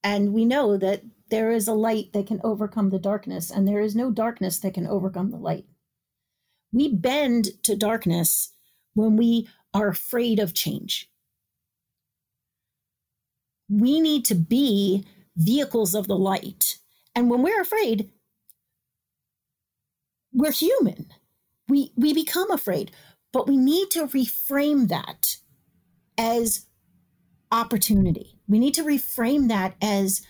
And 0.06 0.34
we 0.34 0.46
know 0.46 0.78
that 0.78 1.02
there 1.32 1.50
is 1.50 1.68
a 1.68 1.74
light 1.74 2.14
that 2.14 2.28
can 2.28 2.40
overcome 2.44 2.92
the 2.92 3.00
darkness, 3.00 3.50
and 3.50 3.68
there 3.68 3.82
is 3.82 3.96
no 3.96 4.12
darkness 4.12 4.60
that 4.60 4.76
can 4.76 4.86
overcome 4.86 5.32
the 5.32 5.38
light. 5.38 5.66
We 6.72 6.94
bend 6.94 7.48
to 7.64 7.76
darkness 7.76 8.52
when 8.94 9.18
we 9.18 9.50
are 9.74 9.88
afraid 9.88 10.38
of 10.38 10.54
change. 10.54 11.10
We 13.68 14.00
need 14.00 14.26
to 14.26 14.36
be 14.36 15.06
vehicles 15.36 15.96
of 15.96 16.06
the 16.08 16.18
light. 16.18 16.78
And 17.16 17.28
when 17.28 17.42
we're 17.42 17.62
afraid, 17.62 18.12
we're 20.32 20.52
human. 20.52 21.08
We, 21.68 21.94
we 21.96 22.14
become 22.14 22.52
afraid, 22.52 22.92
but 23.36 23.50
we 23.50 23.58
need 23.58 23.92
to 23.92 24.08
reframe 24.08 24.88
that 24.88 25.36
as 26.18 26.68
opportunity. 27.52 28.40
We 28.48 28.60
need 28.60 28.74
to 28.76 28.84
reframe 28.86 29.50
that 29.50 29.76
as 29.82 30.26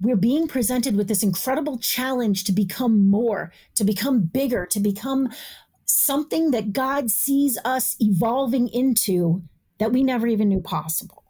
we're 0.00 0.16
being 0.16 0.48
presented 0.48 0.96
with 0.96 1.06
this 1.06 1.22
incredible 1.22 1.78
challenge 1.78 2.42
to 2.44 2.52
become 2.52 3.08
more, 3.08 3.52
to 3.76 3.84
become 3.84 4.22
bigger, 4.22 4.66
to 4.72 4.80
become 4.80 5.28
something 5.84 6.50
that 6.50 6.72
God 6.72 7.12
sees 7.12 7.56
us 7.64 7.94
evolving 8.00 8.66
into 8.66 9.44
that 9.78 9.92
we 9.92 10.02
never 10.02 10.26
even 10.26 10.48
knew 10.48 10.60
possible. 10.60 11.22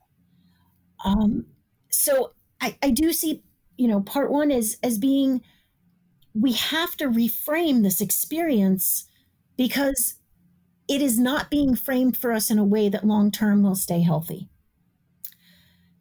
Um, 1.04 1.44
so 1.90 2.32
I, 2.62 2.78
I 2.82 2.88
do 2.88 3.12
see, 3.12 3.42
you 3.76 3.86
know, 3.86 4.00
part 4.00 4.30
one 4.30 4.50
is 4.50 4.78
as 4.82 4.96
being 4.96 5.42
we 6.32 6.52
have 6.54 6.96
to 6.96 7.08
reframe 7.08 7.82
this 7.82 8.00
experience 8.00 9.06
because 9.58 10.14
it 10.88 11.02
is 11.02 11.18
not 11.18 11.50
being 11.50 11.76
framed 11.76 12.16
for 12.16 12.32
us 12.32 12.50
in 12.50 12.58
a 12.58 12.64
way 12.64 12.88
that 12.88 13.06
long 13.06 13.30
term 13.30 13.62
will 13.62 13.74
stay 13.74 14.00
healthy. 14.00 14.48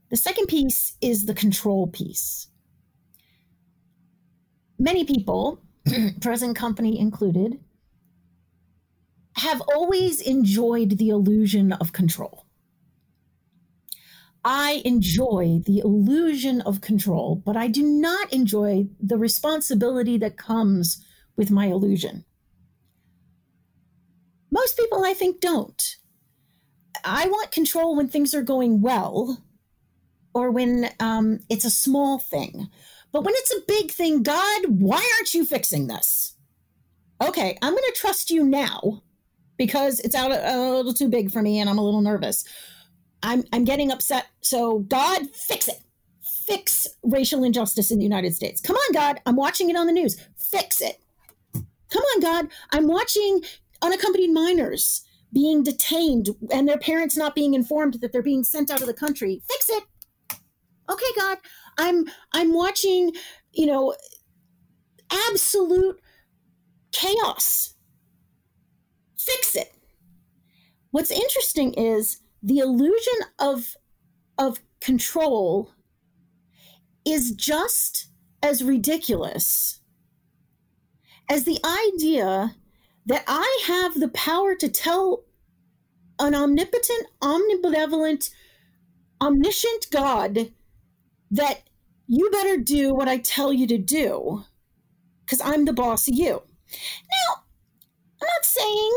The 0.09 0.17
second 0.17 0.47
piece 0.47 0.95
is 1.01 1.25
the 1.25 1.33
control 1.33 1.87
piece. 1.87 2.47
Many 4.79 5.03
people, 5.03 5.61
present 6.21 6.55
company 6.55 6.97
included, 6.97 7.59
have 9.35 9.61
always 9.61 10.21
enjoyed 10.21 10.97
the 10.97 11.09
illusion 11.09 11.73
of 11.73 11.91
control. 11.91 12.45
I 14.45 14.81
enjoy 14.85 15.61
the 15.65 15.79
illusion 15.79 16.61
of 16.61 16.79
control, 16.79 17.35
but 17.35 17.57
I 17.57 17.67
do 17.67 17.83
not 17.83 18.31
enjoy 18.31 18.87
the 18.99 19.17
responsibility 19.17 20.17
that 20.19 20.37
comes 20.37 21.03
with 21.35 21.51
my 21.51 21.65
illusion. 21.65 22.23
Most 24.67 24.77
people, 24.77 25.05
I 25.05 25.13
think, 25.13 25.39
don't. 25.39 25.95
I 27.05 27.29
want 27.29 27.53
control 27.53 27.95
when 27.95 28.09
things 28.09 28.35
are 28.35 28.41
going 28.41 28.81
well, 28.81 29.41
or 30.33 30.51
when 30.51 30.89
um, 30.99 31.39
it's 31.49 31.63
a 31.63 31.69
small 31.69 32.19
thing. 32.19 32.67
But 33.13 33.23
when 33.23 33.33
it's 33.37 33.55
a 33.55 33.61
big 33.65 33.91
thing, 33.91 34.23
God, 34.23 34.63
why 34.67 34.97
aren't 34.97 35.33
you 35.33 35.45
fixing 35.45 35.87
this? 35.87 36.35
Okay, 37.21 37.57
I'm 37.61 37.71
going 37.71 37.81
to 37.81 37.97
trust 37.97 38.29
you 38.29 38.43
now 38.43 39.03
because 39.55 40.01
it's 40.01 40.15
out 40.15 40.31
a, 40.31 40.53
a 40.53 40.75
little 40.75 40.93
too 40.93 41.07
big 41.07 41.31
for 41.31 41.41
me 41.41 41.61
and 41.61 41.69
I'm 41.69 41.77
a 41.77 41.85
little 41.85 42.01
nervous. 42.01 42.43
I'm 43.23 43.45
I'm 43.53 43.63
getting 43.63 43.89
upset. 43.89 44.25
So 44.41 44.79
God, 44.79 45.29
fix 45.33 45.69
it. 45.69 45.79
Fix 46.45 46.87
racial 47.03 47.45
injustice 47.45 47.89
in 47.89 47.99
the 47.99 48.03
United 48.03 48.35
States. 48.35 48.59
Come 48.59 48.75
on, 48.75 48.93
God. 48.93 49.21
I'm 49.25 49.37
watching 49.37 49.69
it 49.69 49.77
on 49.77 49.87
the 49.87 49.93
news. 49.93 50.21
Fix 50.37 50.81
it. 50.81 50.99
Come 51.89 52.03
on, 52.03 52.19
God. 52.19 52.47
I'm 52.73 52.87
watching 52.87 53.41
unaccompanied 53.81 54.31
minors 54.31 55.03
being 55.33 55.63
detained 55.63 56.29
and 56.51 56.67
their 56.67 56.77
parents 56.77 57.17
not 57.17 57.35
being 57.35 57.53
informed 57.53 57.95
that 58.01 58.11
they're 58.11 58.21
being 58.21 58.43
sent 58.43 58.71
out 58.71 58.81
of 58.81 58.87
the 58.87 58.93
country. 58.93 59.41
Fix 59.47 59.69
it 59.69 59.83
okay, 60.89 61.05
God, 61.17 61.37
I'm 61.77 62.05
I'm 62.33 62.53
watching, 62.53 63.13
you 63.51 63.65
know, 63.65 63.95
absolute 65.29 65.99
chaos. 66.91 67.73
Fix 69.17 69.55
it. 69.55 69.73
What's 70.91 71.11
interesting 71.11 71.73
is 71.73 72.19
the 72.41 72.59
illusion 72.59 73.19
of 73.39 73.75
of 74.37 74.59
control 74.79 75.71
is 77.05 77.31
just 77.31 78.09
as 78.43 78.63
ridiculous 78.63 79.79
as 81.29 81.43
the 81.43 81.59
idea 81.65 82.55
that 83.07 83.23
I 83.27 83.61
have 83.67 83.99
the 83.99 84.09
power 84.09 84.53
to 84.55 84.69
tell 84.69 85.23
an 86.19 86.35
omnipotent, 86.35 87.07
omnibenevolent, 87.21 88.29
omniscient 89.21 89.87
God 89.91 90.51
that 91.31 91.61
you 92.07 92.29
better 92.31 92.57
do 92.57 92.93
what 92.93 93.07
I 93.07 93.17
tell 93.17 93.51
you 93.51 93.67
to 93.67 93.77
do 93.77 94.43
because 95.25 95.41
I'm 95.41 95.65
the 95.65 95.73
boss 95.73 96.07
of 96.07 96.15
you. 96.15 96.41
Now, 96.71 97.43
I'm 98.21 98.27
not 98.27 98.45
saying 98.45 98.91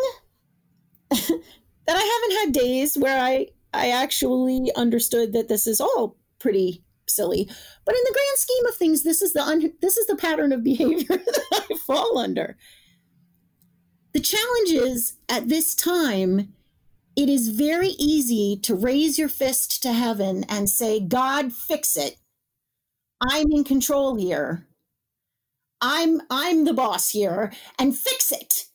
that 1.87 1.97
I 1.97 2.21
haven't 2.23 2.39
had 2.39 2.65
days 2.65 2.97
where 2.97 3.21
I 3.21 3.49
I 3.73 3.91
actually 3.91 4.73
understood 4.75 5.33
that 5.33 5.49
this 5.49 5.67
is 5.69 5.81
all 5.81 6.17
pretty 6.41 6.83
silly, 7.09 7.49
but 7.85 7.95
in 7.95 8.01
the 8.05 8.13
grand 8.13 8.39
scheme 8.39 8.67
of 8.67 8.75
things, 8.75 9.03
this 9.03 9.23
is 9.23 9.33
the 9.33 9.43
un- 9.43 9.73
this 9.81 9.97
is 9.97 10.07
the 10.07 10.17
pattern 10.17 10.53
of 10.53 10.65
behavior 10.65 11.05
that 11.09 11.67
I 11.71 11.77
fall 11.87 12.19
under. 12.19 12.57
The 14.13 14.21
challenge 14.21 14.71
is 14.71 15.15
at 15.29 15.49
this 15.49 15.75
time, 15.75 16.53
it 17.17 17.29
is 17.29 17.49
very 17.49 17.91
easy 17.99 18.59
to 18.63 18.75
raise 18.75 19.19
your 19.19 19.29
fist 19.29 19.83
to 19.83 19.93
heaven 19.93 20.45
and 20.49 20.69
say, 20.69 21.01
God, 21.01 21.53
fix 21.53 21.97
it. 21.97 22.17
I'm 23.23 23.47
in 23.53 23.65
control 23.65 24.17
here. 24.17 24.67
I'm 25.81 26.23
I'm 26.31 26.65
the 26.65 26.75
boss 26.75 27.11
here 27.11 27.53
and 27.79 27.97
fix 27.97 28.33
it. 28.33 28.67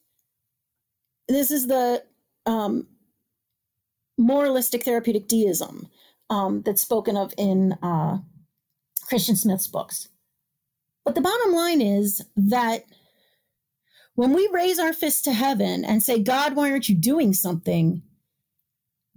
This 1.28 1.52
is 1.52 1.68
the 1.68 2.04
um, 2.46 2.88
moralistic 4.18 4.84
therapeutic 4.84 5.28
deism 5.28 5.88
um, 6.30 6.62
that's 6.62 6.82
spoken 6.82 7.18
of 7.18 7.34
in 7.38 7.74
uh, 7.82 8.20
Christian 9.08 9.36
Smith's 9.36 9.68
books. 9.68 10.08
But 11.04 11.16
the 11.16 11.22
bottom 11.22 11.54
line 11.54 11.82
is 11.82 12.24
that 12.36 12.86
when 14.16 14.34
we 14.34 14.50
raise 14.52 14.80
our 14.80 14.94
fist 14.94 15.26
to 15.26 15.34
heaven 15.34 15.86
and 15.86 16.02
say, 16.02 16.20
God, 16.20 16.56
why 16.56 16.72
aren't 16.72 16.90
you 16.90 16.96
doing 16.96 17.34
something? 17.34 18.02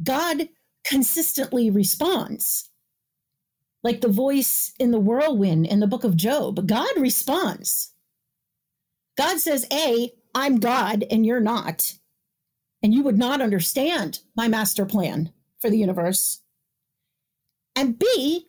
God 0.03 0.49
consistently 0.85 1.71
responds. 1.71 2.69
Like 3.83 4.01
the 4.01 4.09
voice 4.09 4.73
in 4.79 4.91
the 4.91 4.99
whirlwind 4.99 5.67
in 5.67 5.81
the 5.81 5.87
book 5.87 6.03
of 6.03 6.17
Job, 6.17 6.67
God 6.67 6.89
responds. 6.97 7.93
God 9.17 9.39
says, 9.39 9.67
A, 9.73 10.13
I'm 10.35 10.59
God 10.59 11.05
and 11.11 11.25
you're 11.25 11.41
not. 11.41 11.95
And 12.83 12.93
you 12.93 13.03
would 13.03 13.19
not 13.19 13.41
understand 13.41 14.21
my 14.37 14.49
master 14.49 14.85
plan 14.85 15.33
for 15.61 15.71
the 15.71 15.79
universe. 15.79 16.41
And 17.75 17.99
B, 17.99 18.47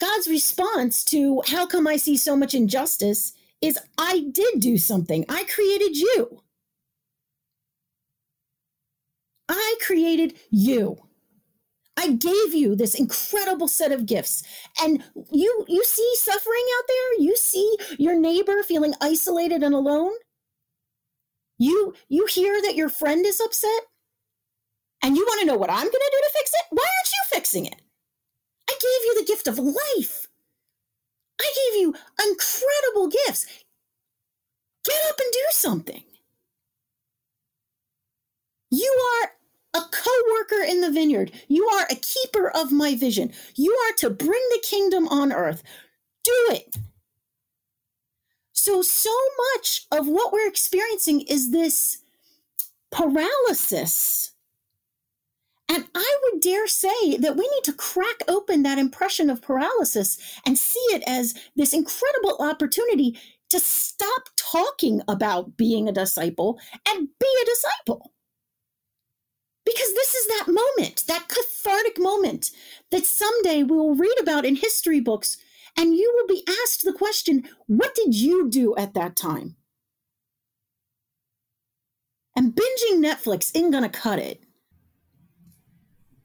God's 0.00 0.28
response 0.28 1.04
to 1.04 1.42
how 1.46 1.66
come 1.66 1.86
I 1.86 1.96
see 1.96 2.16
so 2.16 2.36
much 2.36 2.54
injustice 2.54 3.32
is 3.60 3.78
I 3.98 4.26
did 4.32 4.60
do 4.60 4.78
something. 4.78 5.24
I 5.28 5.44
created 5.44 5.96
you. 5.96 6.42
I 9.48 9.76
created 9.84 10.34
you. 10.50 10.96
I 11.96 12.12
gave 12.12 12.54
you 12.54 12.74
this 12.76 12.94
incredible 12.94 13.68
set 13.68 13.92
of 13.92 14.06
gifts. 14.06 14.42
And 14.82 15.02
you 15.30 15.66
you 15.68 15.84
see 15.84 16.10
suffering 16.16 16.64
out 16.78 16.84
there? 16.88 17.24
You 17.24 17.36
see 17.36 17.76
your 17.98 18.18
neighbor 18.18 18.62
feeling 18.62 18.94
isolated 19.00 19.62
and 19.62 19.74
alone? 19.74 20.12
You 21.58 21.94
you 22.08 22.26
hear 22.26 22.62
that 22.62 22.76
your 22.76 22.88
friend 22.88 23.26
is 23.26 23.40
upset? 23.40 23.82
And 25.02 25.16
you 25.16 25.24
want 25.26 25.40
to 25.40 25.46
know 25.46 25.56
what 25.56 25.70
I'm 25.70 25.76
going 25.76 25.90
to 25.90 26.12
do 26.12 26.22
to 26.22 26.30
fix 26.38 26.50
it? 26.54 26.66
Why 26.70 26.84
aren't 26.84 27.08
you 27.08 27.36
fixing 27.36 27.66
it? 27.66 27.82
I 28.70 28.72
gave 28.72 29.06
you 29.06 29.14
the 29.18 29.26
gift 29.26 29.46
of 29.46 29.58
life. 29.58 30.28
I 31.40 31.52
gave 31.56 31.80
you 31.80 31.94
incredible 32.28 33.08
gifts. 33.08 33.46
Get 34.84 34.96
up 35.08 35.18
and 35.18 35.32
do 35.32 35.44
something. 35.50 36.02
You 38.70 38.96
are 39.22 39.32
a 39.74 39.86
co 39.90 40.10
worker 40.32 40.62
in 40.64 40.80
the 40.80 40.90
vineyard. 40.90 41.32
You 41.48 41.66
are 41.66 41.86
a 41.90 41.96
keeper 41.96 42.50
of 42.50 42.72
my 42.72 42.94
vision. 42.94 43.32
You 43.54 43.72
are 43.72 43.94
to 43.96 44.10
bring 44.10 44.42
the 44.50 44.62
kingdom 44.62 45.08
on 45.08 45.32
earth. 45.32 45.62
Do 46.24 46.32
it. 46.50 46.76
So, 48.52 48.82
so 48.82 49.14
much 49.54 49.86
of 49.90 50.06
what 50.06 50.32
we're 50.32 50.48
experiencing 50.48 51.22
is 51.22 51.50
this 51.50 51.98
paralysis 52.92 54.32
and 55.70 55.86
I 55.94 56.18
would 56.24 56.40
dare 56.42 56.66
say 56.66 57.16
that 57.18 57.36
we 57.36 57.48
need 57.48 57.62
to 57.62 57.72
crack 57.72 58.22
open 58.26 58.64
that 58.64 58.78
impression 58.78 59.30
of 59.30 59.40
paralysis 59.40 60.18
and 60.44 60.58
see 60.58 60.80
it 60.90 61.04
as 61.06 61.32
this 61.54 61.72
incredible 61.72 62.36
opportunity 62.40 63.16
to 63.50 63.60
stop 63.60 64.30
talking 64.36 65.00
about 65.06 65.56
being 65.56 65.88
a 65.88 65.92
disciple 65.92 66.58
and 66.88 67.06
be 67.20 67.36
a 67.42 67.46
disciple. 67.46 68.12
Because 69.64 69.94
this 69.94 70.12
is 70.12 70.26
that 70.26 70.46
moment, 70.48 71.04
that 71.06 71.28
cathartic 71.28 72.00
moment 72.00 72.50
that 72.90 73.06
someday 73.06 73.62
we 73.62 73.76
will 73.76 73.94
read 73.94 74.16
about 74.20 74.44
in 74.44 74.56
history 74.56 74.98
books, 74.98 75.36
and 75.76 75.94
you 75.94 76.12
will 76.16 76.26
be 76.26 76.42
asked 76.64 76.82
the 76.82 76.92
question 76.92 77.48
what 77.68 77.94
did 77.94 78.12
you 78.12 78.50
do 78.50 78.74
at 78.74 78.94
that 78.94 79.14
time? 79.14 79.54
And 82.34 82.56
binging 82.56 83.04
Netflix 83.04 83.52
going 83.52 83.84
to 83.84 83.88
cut 83.88 84.18
it. 84.18 84.42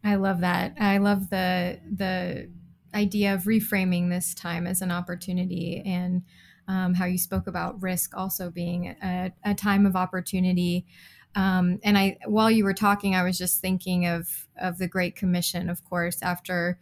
I 0.05 0.15
love 0.15 0.41
that. 0.41 0.75
I 0.79 0.99
love 0.99 1.31
the 1.31 1.79
the 1.91 2.49
idea 2.93 3.33
of 3.33 3.43
reframing 3.43 4.09
this 4.09 4.33
time 4.35 4.67
as 4.67 4.81
an 4.81 4.91
opportunity 4.91 5.81
and 5.85 6.23
um, 6.67 6.93
how 6.93 7.05
you 7.05 7.17
spoke 7.17 7.47
about 7.47 7.81
risk 7.81 8.15
also 8.15 8.49
being 8.49 8.95
a, 9.03 9.33
a 9.43 9.53
time 9.53 9.85
of 9.85 9.95
opportunity. 9.95 10.85
Um, 11.35 11.79
and 11.83 11.97
I, 11.97 12.17
while 12.25 12.49
you 12.49 12.63
were 12.63 12.73
talking, 12.73 13.13
I 13.15 13.23
was 13.23 13.37
just 13.37 13.59
thinking 13.59 14.05
of 14.05 14.47
of 14.61 14.77
the 14.77 14.87
Great 14.87 15.15
Commission. 15.15 15.69
Of 15.69 15.83
course, 15.83 16.21
after 16.21 16.79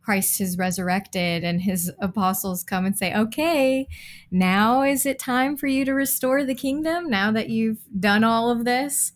Christ 0.00 0.40
is 0.40 0.56
resurrected 0.56 1.42
and 1.42 1.60
his 1.60 1.92
apostles 1.98 2.62
come 2.62 2.86
and 2.86 2.96
say, 2.96 3.12
"Okay, 3.12 3.88
now 4.30 4.82
is 4.82 5.04
it 5.04 5.18
time 5.18 5.56
for 5.56 5.66
you 5.66 5.84
to 5.84 5.92
restore 5.92 6.44
the 6.44 6.54
kingdom? 6.54 7.10
Now 7.10 7.32
that 7.32 7.50
you've 7.50 7.82
done 7.98 8.22
all 8.22 8.48
of 8.48 8.64
this," 8.64 9.12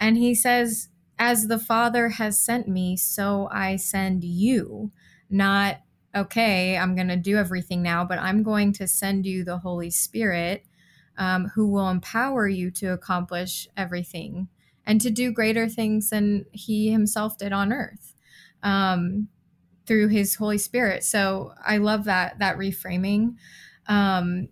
and 0.00 0.16
he 0.16 0.34
says, 0.34 0.88
as 1.18 1.48
the 1.48 1.58
Father 1.58 2.10
has 2.10 2.38
sent 2.38 2.68
me, 2.68 2.96
so 2.96 3.48
I 3.50 3.76
send 3.76 4.24
you. 4.24 4.90
Not, 5.30 5.80
okay, 6.14 6.76
I'm 6.76 6.94
going 6.94 7.08
to 7.08 7.16
do 7.16 7.36
everything 7.36 7.82
now, 7.82 8.04
but 8.04 8.18
I'm 8.18 8.42
going 8.42 8.72
to 8.74 8.86
send 8.86 9.26
you 9.26 9.44
the 9.44 9.58
Holy 9.58 9.90
Spirit 9.90 10.64
um, 11.16 11.50
who 11.54 11.68
will 11.68 11.88
empower 11.88 12.48
you 12.48 12.70
to 12.72 12.92
accomplish 12.92 13.68
everything 13.76 14.48
and 14.86 15.00
to 15.00 15.10
do 15.10 15.32
greater 15.32 15.68
things 15.68 16.10
than 16.10 16.46
He 16.52 16.90
Himself 16.90 17.38
did 17.38 17.52
on 17.52 17.72
earth. 17.72 18.14
Um, 18.62 19.28
through 19.86 20.08
his 20.08 20.36
holy 20.36 20.58
spirit 20.58 21.04
so 21.04 21.52
i 21.64 21.76
love 21.76 22.04
that 22.04 22.38
that 22.38 22.56
reframing 22.56 23.34
um 23.86 24.48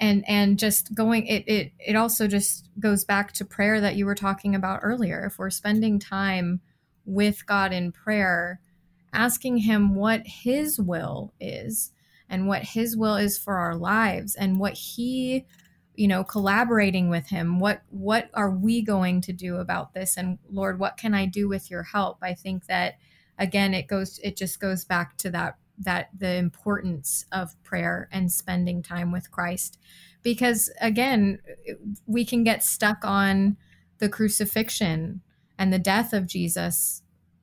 and 0.00 0.24
and 0.28 0.58
just 0.58 0.94
going 0.94 1.26
it 1.26 1.44
it 1.46 1.72
it 1.78 1.96
also 1.96 2.26
just 2.26 2.68
goes 2.78 3.04
back 3.04 3.32
to 3.32 3.44
prayer 3.44 3.80
that 3.80 3.96
you 3.96 4.06
were 4.06 4.14
talking 4.14 4.54
about 4.54 4.80
earlier. 4.82 5.24
If 5.24 5.38
we're 5.38 5.50
spending 5.50 5.98
time 5.98 6.60
with 7.04 7.46
God 7.46 7.72
in 7.72 7.92
prayer 7.92 8.60
asking 9.12 9.58
him 9.58 9.94
what 9.94 10.22
his 10.26 10.78
will 10.78 11.32
is 11.40 11.92
and 12.28 12.46
what 12.46 12.62
his 12.62 12.96
will 12.96 13.16
is 13.16 13.38
for 13.38 13.56
our 13.56 13.74
lives 13.74 14.34
and 14.34 14.58
what 14.58 14.74
he 14.74 15.46
you 15.94 16.08
know 16.08 16.22
collaborating 16.22 17.08
with 17.08 17.28
him 17.28 17.58
what 17.58 17.80
what 17.88 18.28
are 18.34 18.50
we 18.50 18.82
going 18.82 19.20
to 19.22 19.32
do 19.32 19.56
about 19.56 19.94
this? 19.94 20.16
And 20.18 20.38
lord 20.50 20.78
what 20.78 20.98
can 20.98 21.14
i 21.14 21.24
do 21.26 21.48
with 21.48 21.70
your 21.70 21.84
help? 21.84 22.18
I 22.22 22.34
think 22.34 22.66
that 22.66 22.98
again 23.38 23.72
it 23.72 23.86
goes 23.86 24.18
it 24.22 24.36
just 24.36 24.60
goes 24.60 24.84
back 24.84 25.16
to 25.18 25.30
that 25.30 25.56
that 25.78 26.10
the 26.16 26.34
importance 26.34 27.24
of 27.32 27.62
prayer 27.62 28.08
and 28.12 28.32
spending 28.32 28.82
time 28.82 29.12
with 29.12 29.30
Christ. 29.30 29.78
Because 30.22 30.70
again, 30.80 31.40
we 32.06 32.24
can 32.24 32.44
get 32.44 32.64
stuck 32.64 33.04
on 33.04 33.56
the 33.98 34.08
crucifixion 34.08 35.20
and 35.58 35.72
the 35.72 35.78
death 35.78 36.12
of 36.12 36.26
Jesus 36.26 37.02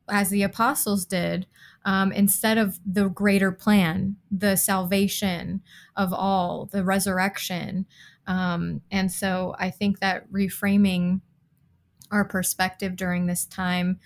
as 0.10 0.30
the 0.30 0.44
apostles 0.44 1.06
did, 1.06 1.48
um, 1.86 2.12
instead 2.12 2.58
of 2.58 2.80
the 2.86 3.08
greater 3.08 3.52
plan, 3.52 4.18
the 4.30 4.56
salvation 4.56 5.62
of 5.96 6.12
all, 6.14 6.66
the 6.72 6.84
resurrection. 6.84 7.86
Um, 8.28 8.82
and 8.92 9.12
so 9.12 9.56
I 9.58 9.70
think 9.70 10.00
that 10.00 10.32
reframing 10.32 11.22
our 12.12 12.26
perspective 12.26 12.96
during 12.96 13.26
this 13.26 13.46
time 13.46 14.00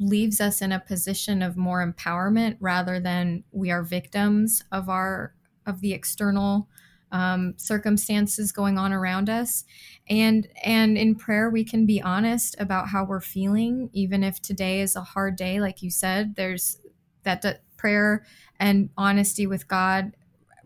leaves 0.00 0.40
us 0.40 0.62
in 0.62 0.72
a 0.72 0.80
position 0.80 1.42
of 1.42 1.56
more 1.56 1.86
empowerment 1.86 2.56
rather 2.58 2.98
than 2.98 3.44
we 3.52 3.70
are 3.70 3.82
victims 3.82 4.64
of 4.72 4.88
our 4.88 5.34
of 5.66 5.80
the 5.82 5.92
external 5.92 6.68
um, 7.12 7.54
circumstances 7.58 8.50
going 8.50 8.78
on 8.78 8.92
around 8.92 9.28
us. 9.28 9.64
And 10.08 10.48
and 10.64 10.96
in 10.96 11.14
prayer 11.14 11.50
we 11.50 11.64
can 11.64 11.84
be 11.84 12.00
honest 12.00 12.56
about 12.58 12.88
how 12.88 13.04
we're 13.04 13.20
feeling 13.20 13.90
even 13.92 14.24
if 14.24 14.40
today 14.40 14.80
is 14.80 14.96
a 14.96 15.02
hard 15.02 15.36
day 15.36 15.60
like 15.60 15.82
you 15.82 15.90
said 15.90 16.34
there's 16.34 16.80
that, 17.22 17.42
that 17.42 17.62
prayer 17.76 18.24
and 18.58 18.90
honesty 18.96 19.46
with 19.46 19.68
god 19.68 20.16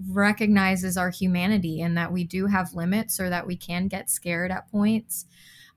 recognizes 0.08 0.96
our 0.96 1.10
humanity 1.10 1.80
and 1.80 1.96
that 1.96 2.12
we 2.12 2.24
do 2.24 2.46
have 2.46 2.74
limits 2.74 3.20
or 3.20 3.28
that 3.30 3.46
we 3.46 3.56
can 3.56 3.86
get 3.86 4.10
scared 4.10 4.50
at 4.50 4.68
points. 4.70 5.26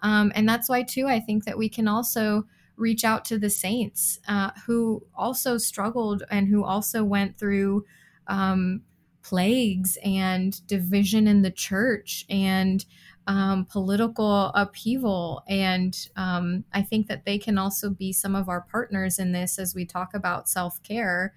Um, 0.02 0.32
and 0.36 0.48
that's 0.48 0.70
why 0.70 0.84
too 0.84 1.08
i 1.08 1.20
think 1.20 1.46
that 1.46 1.58
we 1.58 1.70
can 1.70 1.88
also 1.88 2.46
reach 2.78 3.04
out 3.04 3.26
to 3.26 3.38
the 3.38 3.50
saints 3.50 4.20
uh, 4.28 4.52
who 4.66 5.06
also 5.16 5.58
struggled 5.58 6.24
and 6.30 6.48
who 6.48 6.64
also 6.64 7.04
went 7.04 7.38
through 7.38 7.86
um, 8.28 8.84
plagues 9.24 9.98
and 10.04 10.66
division 10.68 11.28
in 11.28 11.42
the 11.42 11.52
church 11.52 12.26
and 12.30 12.86
um, 13.28 13.66
political 13.66 14.52
upheaval. 14.56 15.44
And 15.48 15.98
um, 16.16 16.64
I 16.72 16.82
think 16.82 17.08
that 17.08 17.26
they 17.26 17.38
can 17.38 17.58
also 17.58 17.90
be 17.90 18.14
some 18.14 18.36
of 18.36 18.48
our 18.48 18.62
partners 18.62 19.20
in 19.20 19.34
this 19.34 19.60
as 19.60 19.76
we 19.76 19.86
talk 19.86 20.14
about 20.14 20.48
self 20.48 20.82
care. 20.84 21.36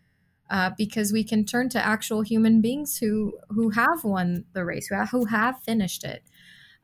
Uh, 0.49 0.71
because 0.77 1.13
we 1.13 1.23
can 1.23 1.45
turn 1.45 1.69
to 1.69 1.79
actual 1.85 2.23
human 2.23 2.61
beings 2.61 2.99
who 2.99 3.39
who 3.51 3.71
have 3.71 4.03
won 4.03 4.45
the 4.53 4.65
race, 4.65 4.89
who 4.89 4.97
have, 4.97 5.09
who 5.11 5.25
have 5.27 5.61
finished 5.61 6.03
it, 6.03 6.25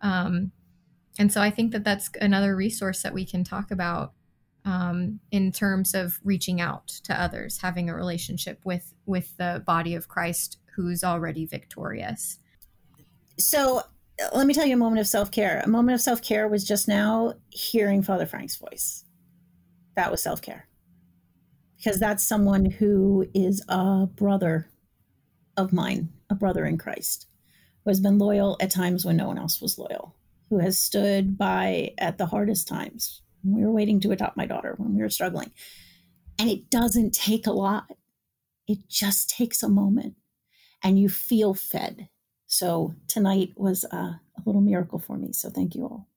um, 0.02 0.52
and 1.18 1.32
so 1.32 1.40
I 1.40 1.50
think 1.50 1.72
that 1.72 1.84
that's 1.84 2.10
another 2.20 2.54
resource 2.56 3.02
that 3.02 3.14
we 3.14 3.24
can 3.24 3.44
talk 3.44 3.70
about 3.70 4.12
um, 4.66 5.20
in 5.30 5.52
terms 5.52 5.94
of 5.94 6.18
reaching 6.24 6.60
out 6.60 6.88
to 7.04 7.18
others, 7.18 7.58
having 7.58 7.88
a 7.88 7.94
relationship 7.94 8.60
with 8.64 8.92
with 9.06 9.34
the 9.38 9.62
body 9.64 9.94
of 9.94 10.08
Christ 10.08 10.58
who's 10.74 11.04
already 11.04 11.46
victorious. 11.46 12.38
So 13.38 13.82
let 14.34 14.46
me 14.46 14.54
tell 14.54 14.66
you 14.66 14.74
a 14.74 14.78
moment 14.78 15.00
of 15.00 15.06
self 15.06 15.30
care. 15.30 15.62
A 15.64 15.68
moment 15.68 15.94
of 15.94 16.00
self 16.00 16.20
care 16.20 16.48
was 16.48 16.64
just 16.64 16.88
now 16.88 17.34
hearing 17.48 18.02
Father 18.02 18.26
Frank's 18.26 18.56
voice. 18.56 19.04
That 19.94 20.10
was 20.10 20.22
self 20.22 20.42
care. 20.42 20.66
Because 21.76 22.00
that's 22.00 22.24
someone 22.24 22.64
who 22.64 23.26
is 23.34 23.62
a 23.68 24.06
brother 24.06 24.68
of 25.56 25.72
mine, 25.72 26.08
a 26.28 26.34
brother 26.34 26.64
in 26.64 26.76
Christ, 26.76 27.28
who 27.84 27.90
has 27.90 28.00
been 28.00 28.18
loyal 28.18 28.56
at 28.60 28.70
times 28.70 29.04
when 29.04 29.16
no 29.16 29.28
one 29.28 29.38
else 29.38 29.60
was 29.60 29.78
loyal, 29.78 30.16
who 30.50 30.58
has 30.58 30.80
stood 30.80 31.38
by 31.38 31.92
at 31.98 32.18
the 32.18 32.26
hardest 32.26 32.66
times 32.66 33.22
we 33.54 33.64
were 33.64 33.72
waiting 33.72 34.00
to 34.00 34.12
adopt 34.12 34.36
my 34.36 34.46
daughter 34.46 34.74
when 34.78 34.94
we 34.94 35.02
were 35.02 35.10
struggling. 35.10 35.50
And 36.38 36.50
it 36.50 36.70
doesn't 36.70 37.14
take 37.14 37.46
a 37.46 37.52
lot, 37.52 37.86
it 38.66 38.88
just 38.88 39.30
takes 39.30 39.62
a 39.62 39.68
moment 39.68 40.16
and 40.82 40.98
you 40.98 41.08
feel 41.08 41.54
fed. 41.54 42.08
So 42.46 42.94
tonight 43.08 43.52
was 43.56 43.84
a, 43.84 43.96
a 43.96 44.20
little 44.44 44.60
miracle 44.60 44.98
for 44.98 45.16
me. 45.16 45.32
So 45.32 45.50
thank 45.50 45.74
you 45.74 45.84
all. 45.84 46.08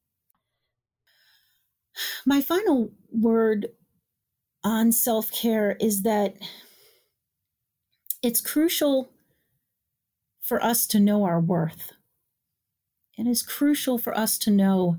My 2.25 2.41
final 2.41 2.91
word 3.11 3.69
on 4.63 4.91
self 4.91 5.31
care 5.31 5.77
is 5.79 6.03
that 6.03 6.35
it's 8.21 8.41
crucial 8.41 9.09
for 10.41 10.63
us 10.63 10.85
to 10.87 10.99
know 10.99 11.23
our 11.23 11.39
worth. 11.39 11.93
It 13.17 13.27
is 13.27 13.41
crucial 13.41 13.97
for 13.97 14.17
us 14.17 14.37
to 14.39 14.51
know 14.51 14.97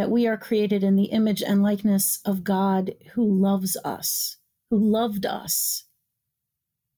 that 0.00 0.10
we 0.10 0.26
are 0.26 0.38
created 0.38 0.82
in 0.82 0.96
the 0.96 1.10
image 1.12 1.42
and 1.42 1.62
likeness 1.62 2.20
of 2.24 2.42
God 2.42 2.94
who 3.12 3.22
loves 3.22 3.76
us, 3.84 4.38
who 4.70 4.78
loved 4.78 5.26
us 5.26 5.84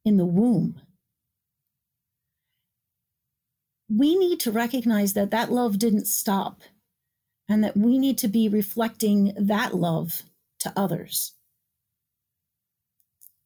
in 0.05 0.19
the 0.19 0.25
womb. 0.25 0.81
We 3.91 4.17
need 4.17 4.39
to 4.39 4.53
recognize 4.53 5.15
that 5.15 5.33
that 5.33 5.51
love 5.51 5.81
didn't 5.81 6.07
stop 6.07 6.61
and 7.49 7.65
that 7.65 7.77
we 7.77 7.99
need 7.99 8.19
to 8.19 8.29
be 8.29 8.49
reflecting 8.49 9.35
that 9.37 9.75
love 9.75 10.23
to 10.61 10.73
others. 10.77 11.33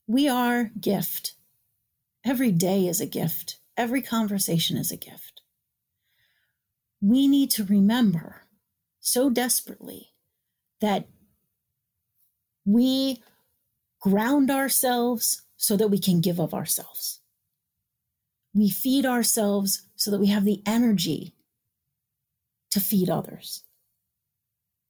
We 0.07 0.29
are 0.29 0.71
gift. 0.79 1.33
Every 2.27 2.53
day 2.53 2.87
is 2.87 3.01
a 3.01 3.07
gift. 3.07 3.57
Every 3.75 4.03
conversation 4.03 4.77
is 4.77 4.93
a 4.93 4.99
gift. 4.99 5.41
We 7.01 7.27
need 7.27 7.51
to 7.53 7.65
remember 7.65 8.43
so 9.07 9.31
desperately 9.31 10.09
that 10.81 11.07
we 12.65 13.23
ground 14.01 14.51
ourselves 14.51 15.43
so 15.57 15.77
that 15.77 15.89
we 15.89 15.99
can 15.99 16.21
give 16.21 16.41
of 16.41 16.53
ourselves. 16.53 17.21
We 18.53 18.69
feed 18.69 19.07
ourselves 19.07 19.83
so 19.95 20.11
that 20.11 20.19
we 20.19 20.27
have 20.27 20.45
the 20.45 20.61
energy 20.67 21.35
to 22.73 22.81
feed 22.81 23.09
others. 23.09 23.63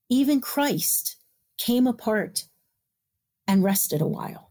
Even 0.08 0.40
Christ 0.40 1.16
came 1.58 1.86
apart 1.86 2.46
and 3.46 3.62
rested 3.62 4.00
a 4.00 4.08
while. 4.08 4.50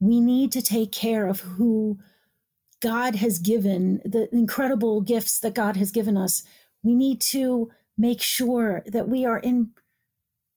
We 0.00 0.18
need 0.18 0.50
to 0.52 0.62
take 0.62 0.92
care 0.92 1.26
of 1.26 1.40
who 1.40 1.98
God 2.80 3.16
has 3.16 3.38
given, 3.38 4.00
the 4.04 4.34
incredible 4.34 5.02
gifts 5.02 5.38
that 5.40 5.54
God 5.54 5.76
has 5.76 5.90
given 5.92 6.16
us. 6.16 6.42
We 6.82 6.94
need 6.94 7.20
to 7.20 7.70
make 8.02 8.20
sure 8.20 8.82
that 8.86 9.08
we 9.08 9.24
are 9.24 9.38
in 9.38 9.70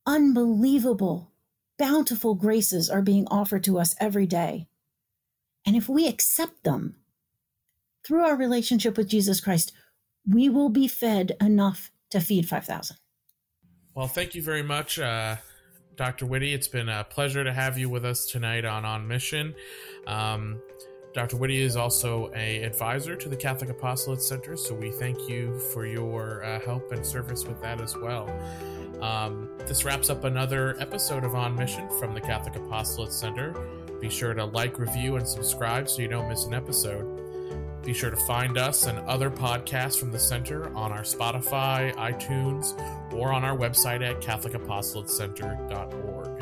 unbelievable, 0.08 1.32
bountiful 1.78 2.34
graces 2.34 2.90
are 2.90 3.04
being 3.04 3.28
offered 3.28 3.64
to 3.64 3.78
us 3.78 3.94
every 4.00 4.26
day. 4.26 4.68
And 5.64 5.76
if 5.76 5.88
we 5.88 6.08
accept 6.08 6.64
them 6.64 6.96
through 8.04 8.24
our 8.24 8.36
relationship 8.36 8.98
with 8.98 9.08
Jesus 9.08 9.40
Christ, 9.40 9.72
we 10.28 10.50
will 10.50 10.70
be 10.70 10.88
fed 10.88 11.34
enough 11.40 11.92
to 12.10 12.20
feed 12.20 12.50
5,000. 12.50 12.98
Well, 13.94 14.08
thank 14.08 14.34
you 14.34 14.42
very 14.42 14.64
much, 14.64 14.98
uh, 14.98 15.36
Dr. 15.96 16.26
Whitty. 16.26 16.52
It's 16.52 16.68
been 16.68 16.90
a 16.90 17.04
pleasure 17.04 17.44
to 17.44 17.54
have 17.54 17.78
you 17.78 17.90
with 17.90 18.06
us 18.06 18.26
tonight 18.26 18.66
on 18.66 18.86
On 18.86 19.08
Mission. 19.08 19.54
Um, 20.08 20.64
Dr. 21.16 21.38
Whitty 21.38 21.62
is 21.62 21.78
also 21.78 22.30
a 22.36 22.62
advisor 22.64 23.16
to 23.16 23.30
the 23.30 23.38
Catholic 23.38 23.70
Apostolate 23.70 24.22
Center, 24.22 24.58
so 24.58 24.76
we 24.76 24.92
thank 24.92 25.30
you 25.30 25.58
for 25.58 25.86
your 25.86 26.44
uh, 26.44 26.60
help 26.60 26.92
and 26.92 27.06
service 27.06 27.46
with 27.46 27.62
that 27.62 27.80
as 27.80 27.96
well. 27.96 28.30
Um, 29.02 29.48
this 29.60 29.86
wraps 29.86 30.10
up 30.10 30.26
another 30.26 30.76
episode 30.78 31.24
of 31.24 31.34
On 31.34 31.56
Mission 31.56 31.88
from 32.02 32.14
the 32.14 32.20
Catholic 32.20 32.58
Apostolate 32.58 33.14
Center. 33.14 33.56
Be 34.02 34.10
sure 34.10 34.34
to 34.34 34.44
like, 34.44 34.78
review, 34.78 35.16
and 35.16 35.26
subscribe 35.26 35.88
so 35.88 36.02
you 36.02 36.10
don't 36.10 36.28
miss 36.28 36.48
an 36.48 36.54
episode. 36.54 37.22
Be 37.82 37.94
sure 37.94 38.10
to 38.10 38.18
find 38.18 38.58
us 38.58 38.86
and 38.86 39.00
other 39.08 39.32
podcasts 39.32 39.98
from 39.98 40.12
the 40.12 40.20
center 40.20 40.68
on 40.76 40.92
our 40.92 41.04
Spotify, 41.04 41.96
iTunes, 41.96 42.78
or 43.14 43.32
on 43.32 43.46
our 43.46 43.56
website 43.56 44.06
at 44.06 44.20
CatholicApostolateCenter.org. 44.20 46.35